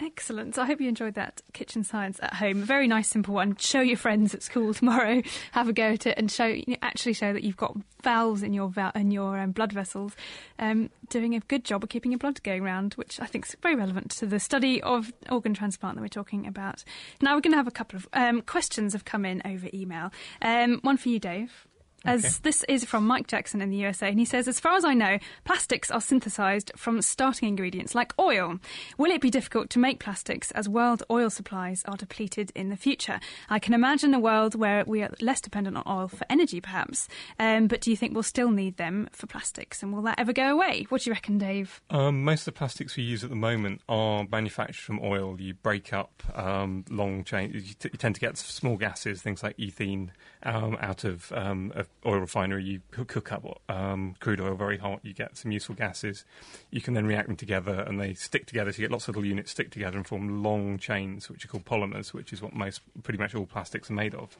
[0.00, 0.54] Excellent.
[0.54, 2.62] So I hope you enjoyed that kitchen science at home.
[2.62, 3.56] Very nice, simple one.
[3.56, 5.22] Show your friends at school tomorrow.
[5.52, 8.72] Have a go at it and show actually show that you've got valves in your
[8.94, 10.14] in your um, blood vessels,
[10.60, 13.56] um, doing a good job of keeping your blood going round, which I think is
[13.60, 16.84] very relevant to the study of organ transplant that we're talking about.
[17.20, 20.12] Now we're going to have a couple of um, questions have come in over email.
[20.42, 21.66] Um, one for you, Dave.
[22.04, 22.34] As Okay.
[22.44, 24.94] this is from Mike Jackson in the USA, and he says, as far as I
[24.94, 28.60] know, plastics are synthesized from starting ingredients like oil.
[28.98, 32.76] Will it be difficult to make plastics as world oil supplies are depleted in the
[32.76, 33.18] future?
[33.50, 37.08] I can imagine a world where we are less dependent on oil for energy, perhaps.
[37.40, 40.32] Um, but do you think we'll still need them for plastics, and will that ever
[40.32, 40.86] go away?
[40.90, 41.80] What do you reckon, Dave?
[41.90, 45.36] Um, most of the plastics we use at the moment are manufactured from oil.
[45.40, 47.50] You break up um, long chain.
[47.52, 50.10] You, t- you tend to get small gases, things like ethene,
[50.44, 52.64] um, out of um, a oil refinery.
[52.64, 55.00] You cook up um, crude oil very hot.
[55.02, 56.24] You get some useful gases.
[56.70, 58.72] You can then react them together, and they stick together.
[58.72, 61.48] So you get lots of little units stick together and form long chains, which are
[61.48, 64.36] called polymers, which is what most, pretty much all plastics are made of.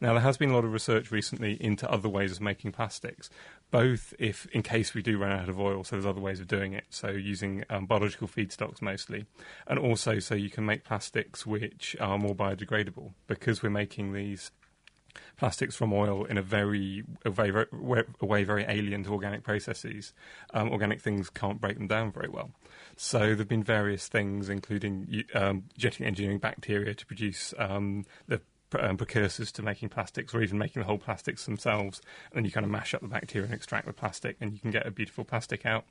[0.00, 3.30] Now, there has been a lot of research recently into other ways of making plastics,
[3.70, 6.46] both if, in case we do run out of oil, so there's other ways of
[6.46, 9.24] doing it, so using um, biological feedstocks mostly,
[9.66, 14.50] and also so you can make plastics which are more biodegradable, because we're making these
[15.36, 17.66] plastics from oil in a very a very, very
[18.20, 20.12] a way very alien to organic processes.
[20.54, 22.50] Um, organic things can't break them down very well.
[22.96, 25.64] So there have been various things, including um,
[26.06, 28.40] engineering bacteria to produce um, the
[28.84, 32.00] um, precursors to making plastics, or even making the whole plastics themselves.
[32.30, 34.58] And then you kind of mash up the bacteria and extract the plastic, and you
[34.58, 35.84] can get a beautiful plastic out.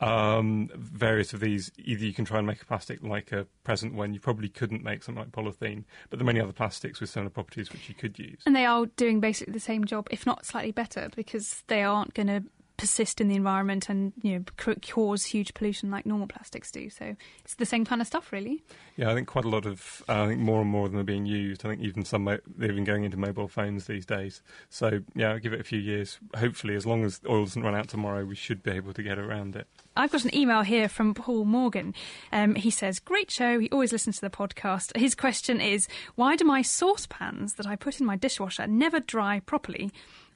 [0.00, 3.94] Um, various of these, either you can try and make a plastic like a present
[3.94, 7.10] one, you probably couldn't make something like polythene, but there are many other plastics with
[7.10, 8.40] similar properties which you could use.
[8.46, 12.14] And they are doing basically the same job, if not slightly better, because they aren't
[12.14, 12.42] going to
[12.78, 16.88] persist in the environment and you know cause huge pollution like normal plastics do.
[16.88, 18.62] So it's the same kind of stuff, really.
[18.96, 21.00] Yeah, I think quite a lot of, uh, I think more and more of them
[21.00, 21.66] are being used.
[21.66, 24.42] I think even some, mo- they're even going into mobile phones these days.
[24.70, 26.18] So, yeah, I'll give it a few years.
[26.36, 29.18] Hopefully, as long as oil doesn't run out tomorrow, we should be able to get
[29.18, 29.66] around it.
[29.96, 31.94] I've got an email here from Paul Morgan.
[32.32, 33.58] Um, he says, Great show.
[33.58, 34.96] He always listens to the podcast.
[34.96, 39.40] His question is Why do my saucepans that I put in my dishwasher never dry
[39.40, 39.90] properly,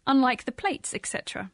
[0.06, 1.50] unlike the plates, etc.?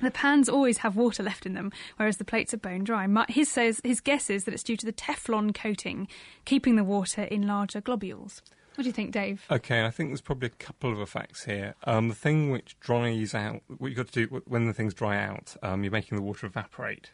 [0.00, 3.06] The pans always have water left in them, whereas the plates are bone dry.
[3.28, 6.08] His says his guess is that it's due to the Teflon coating,
[6.44, 8.42] keeping the water in larger globules.
[8.74, 9.46] What do you think, Dave?
[9.48, 11.76] Okay, I think there's probably a couple of effects here.
[11.84, 15.16] Um, the thing which dries out, what you've got to do when the things dry
[15.16, 17.12] out, um, you're making the water evaporate.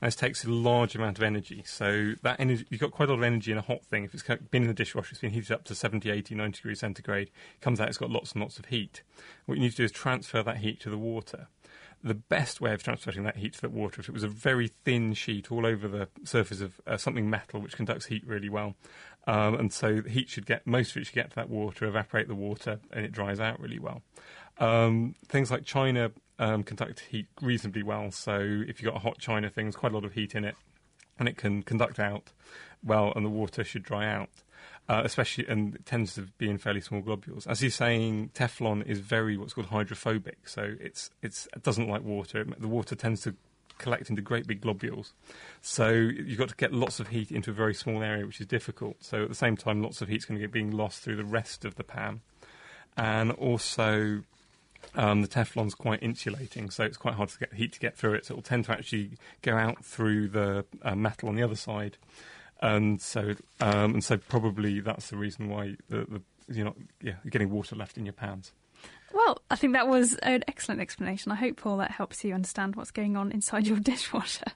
[0.00, 1.64] And this takes a large amount of energy.
[1.66, 4.04] So that energy, you've got quite a lot of energy in a hot thing.
[4.04, 6.80] If it's been in the dishwasher, it's been heated up to 70, 80, 90 degrees
[6.80, 9.02] centigrade, it comes out, it's got lots and lots of heat.
[9.44, 11.48] What you need to do is transfer that heat to the water
[12.02, 14.68] the best way of transferring that heat to that water, if it was a very
[14.68, 18.74] thin sheet all over the surface of uh, something metal which conducts heat really well,
[19.26, 21.86] um, and so the heat should get most of it should get to that water,
[21.86, 24.02] evaporate the water, and it dries out really well.
[24.58, 29.18] Um, things like china um, conduct heat reasonably well, so if you've got a hot
[29.18, 30.56] china thing, there's quite a lot of heat in it,
[31.18, 32.32] and it can conduct out
[32.84, 34.28] well, and the water should dry out.
[34.88, 37.46] Uh, especially, and it tends to be in fairly small globules.
[37.46, 42.02] As you're saying, Teflon is very what's called hydrophobic, so it's it's it doesn't like
[42.02, 42.44] water.
[42.44, 43.34] The water tends to
[43.78, 45.12] collect into great big globules,
[45.60, 48.46] so you've got to get lots of heat into a very small area, which is
[48.46, 48.96] difficult.
[49.00, 51.24] So at the same time, lots of heat's going to get being lost through the
[51.24, 52.20] rest of the pan,
[52.96, 54.24] and also
[54.96, 58.14] um, the Teflon's quite insulating, so it's quite hard to get heat to get through
[58.14, 58.26] it.
[58.26, 59.12] So it will tend to actually
[59.42, 61.96] go out through the uh, metal on the other side,
[62.62, 67.14] and so um, and so probably that's the reason why the, the you're not yeah
[67.22, 68.52] you're getting water left in your pans.
[69.12, 71.32] Well, I think that was an excellent explanation.
[71.32, 74.52] I hope, Paul, that helps you understand what's going on inside your dishwasher.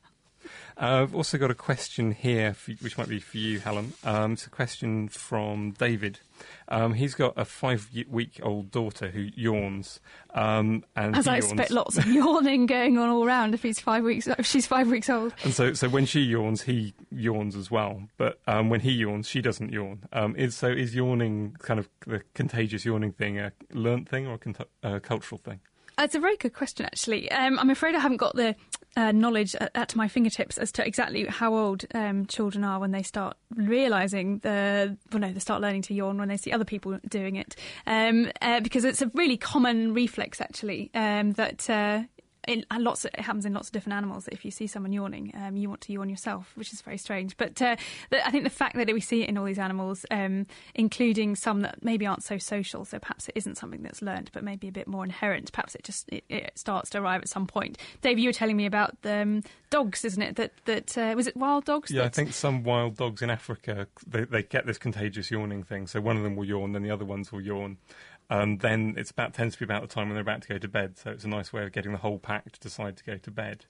[0.79, 3.95] Uh, I've also got a question here, for, which might be for you, Helen.
[4.05, 6.21] Um, it's a question from David.
[6.69, 10.01] Um, he's got a five-week-old daughter who yawns,
[10.35, 11.53] um, and As I yawns.
[11.53, 14.27] expect, lots of yawning going on all round if he's five weeks.
[14.27, 15.33] If she's five weeks old.
[15.45, 18.03] And so, so when she yawns, he yawns as well.
[18.19, 20.01] But um, when he yawns, she doesn't yawn.
[20.13, 24.35] Um, is so is yawning kind of the contagious yawning thing a learnt thing or
[24.35, 25.61] a cont- uh, cultural thing?
[25.99, 27.31] It's a very good question, actually.
[27.31, 28.55] Um, I'm afraid I haven't got the
[28.97, 33.03] uh, knowledge at, my fingertips as to exactly how old um, children are when they
[33.03, 36.99] start realizing the well, no, they start learning to yawn when they see other people
[37.09, 41.69] doing it, um, uh, because it's a really common reflex, actually, um, that.
[41.69, 42.03] Uh,
[42.47, 44.93] in, lots of, it happens in lots of different animals that if you see someone
[44.93, 47.37] yawning, um, you want to yawn yourself, which is very strange.
[47.37, 47.77] But uh,
[48.11, 51.37] the, I think the fact that we see it in all these animals, um, including
[51.37, 54.69] some that maybe aren't so social, so perhaps it isn't something that's learned, but maybe
[54.69, 55.53] a bit more inherent.
[55.53, 57.79] Perhaps it just it, it starts to arrive at some point.
[58.03, 60.37] Dave, you were telling me about the um, dogs, isn't it?
[60.37, 61.91] That that uh, was it wild dogs?
[61.91, 62.07] Yeah, that...
[62.07, 65.87] I think some wild dogs in Africa they, they get this contagious yawning thing.
[65.87, 67.79] So one of them will yawn, then the other ones will yawn.
[68.29, 70.59] And then it's about tends to be about the time when they're about to go
[70.59, 70.99] to bed.
[70.99, 73.31] So it's a nice way of getting the whole pack to decide to go to
[73.31, 73.67] bed.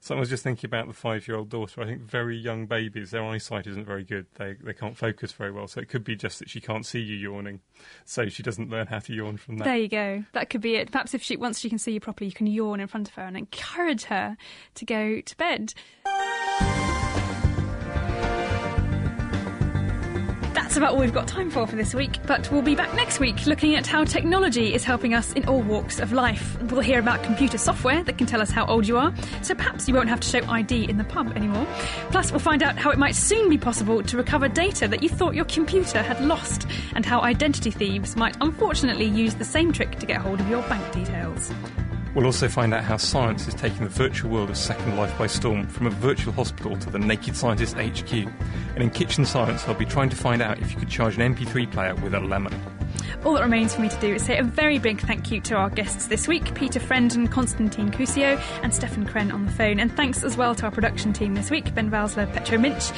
[0.00, 1.82] So I was just thinking about the five-year-old daughter.
[1.82, 4.26] I think very young babies, their eyesight isn't very good.
[4.36, 5.68] They they can't focus very well.
[5.68, 7.60] So it could be just that she can't see you yawning,
[8.06, 9.64] so she doesn't learn how to yawn from that.
[9.64, 10.24] There you go.
[10.32, 10.90] That could be it.
[10.90, 13.14] Perhaps if she once she can see you properly, you can yawn in front of
[13.14, 14.38] her and encourage her
[14.76, 15.74] to go to bed.
[20.78, 23.46] About all we've got time for for this week, but we'll be back next week
[23.46, 26.56] looking at how technology is helping us in all walks of life.
[26.62, 29.12] We'll hear about computer software that can tell us how old you are,
[29.42, 31.66] so perhaps you won't have to show ID in the pub anymore.
[32.10, 35.08] Plus, we'll find out how it might soon be possible to recover data that you
[35.08, 39.98] thought your computer had lost, and how identity thieves might unfortunately use the same trick
[39.98, 41.50] to get hold of your bank details.
[42.14, 45.26] We'll also find out how science is taking the virtual world of Second Life by
[45.26, 48.12] storm from a virtual hospital to the Naked Scientist HQ.
[48.12, 51.34] And in Kitchen Science, I'll be trying to find out if you could charge an
[51.34, 52.77] MP3 player with a lemon.
[53.24, 55.54] All that remains for me to do is say a very big thank you to
[55.54, 59.80] our guests this week Peter Friend and Constantin Coussios, and Stefan Kren on the phone.
[59.80, 62.92] And thanks as well to our production team this week Ben Valsler, Petro Minch,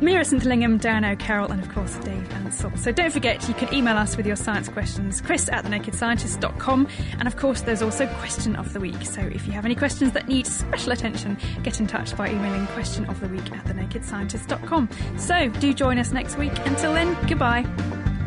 [0.00, 2.76] Mira Sinterlingham, Diana O'Carroll, and of course Dave Ansell.
[2.76, 6.88] So don't forget, you can email us with your science questions, chris at thenakedscientist.com.
[7.18, 9.02] And of course, there's also question of the week.
[9.02, 12.66] So if you have any questions that need special attention, get in touch by emailing
[12.68, 14.88] question of the week at thenakedscientist.com.
[15.16, 16.52] So do join us next week.
[16.66, 18.17] Until then, goodbye.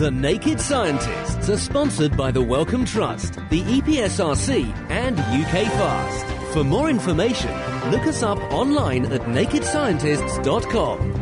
[0.00, 6.54] The Naked Scientists are sponsored by the Wellcome Trust, the EPSRC, and UK Fast.
[6.54, 7.52] For more information,
[7.90, 11.19] look us up online at nakedscientists.com.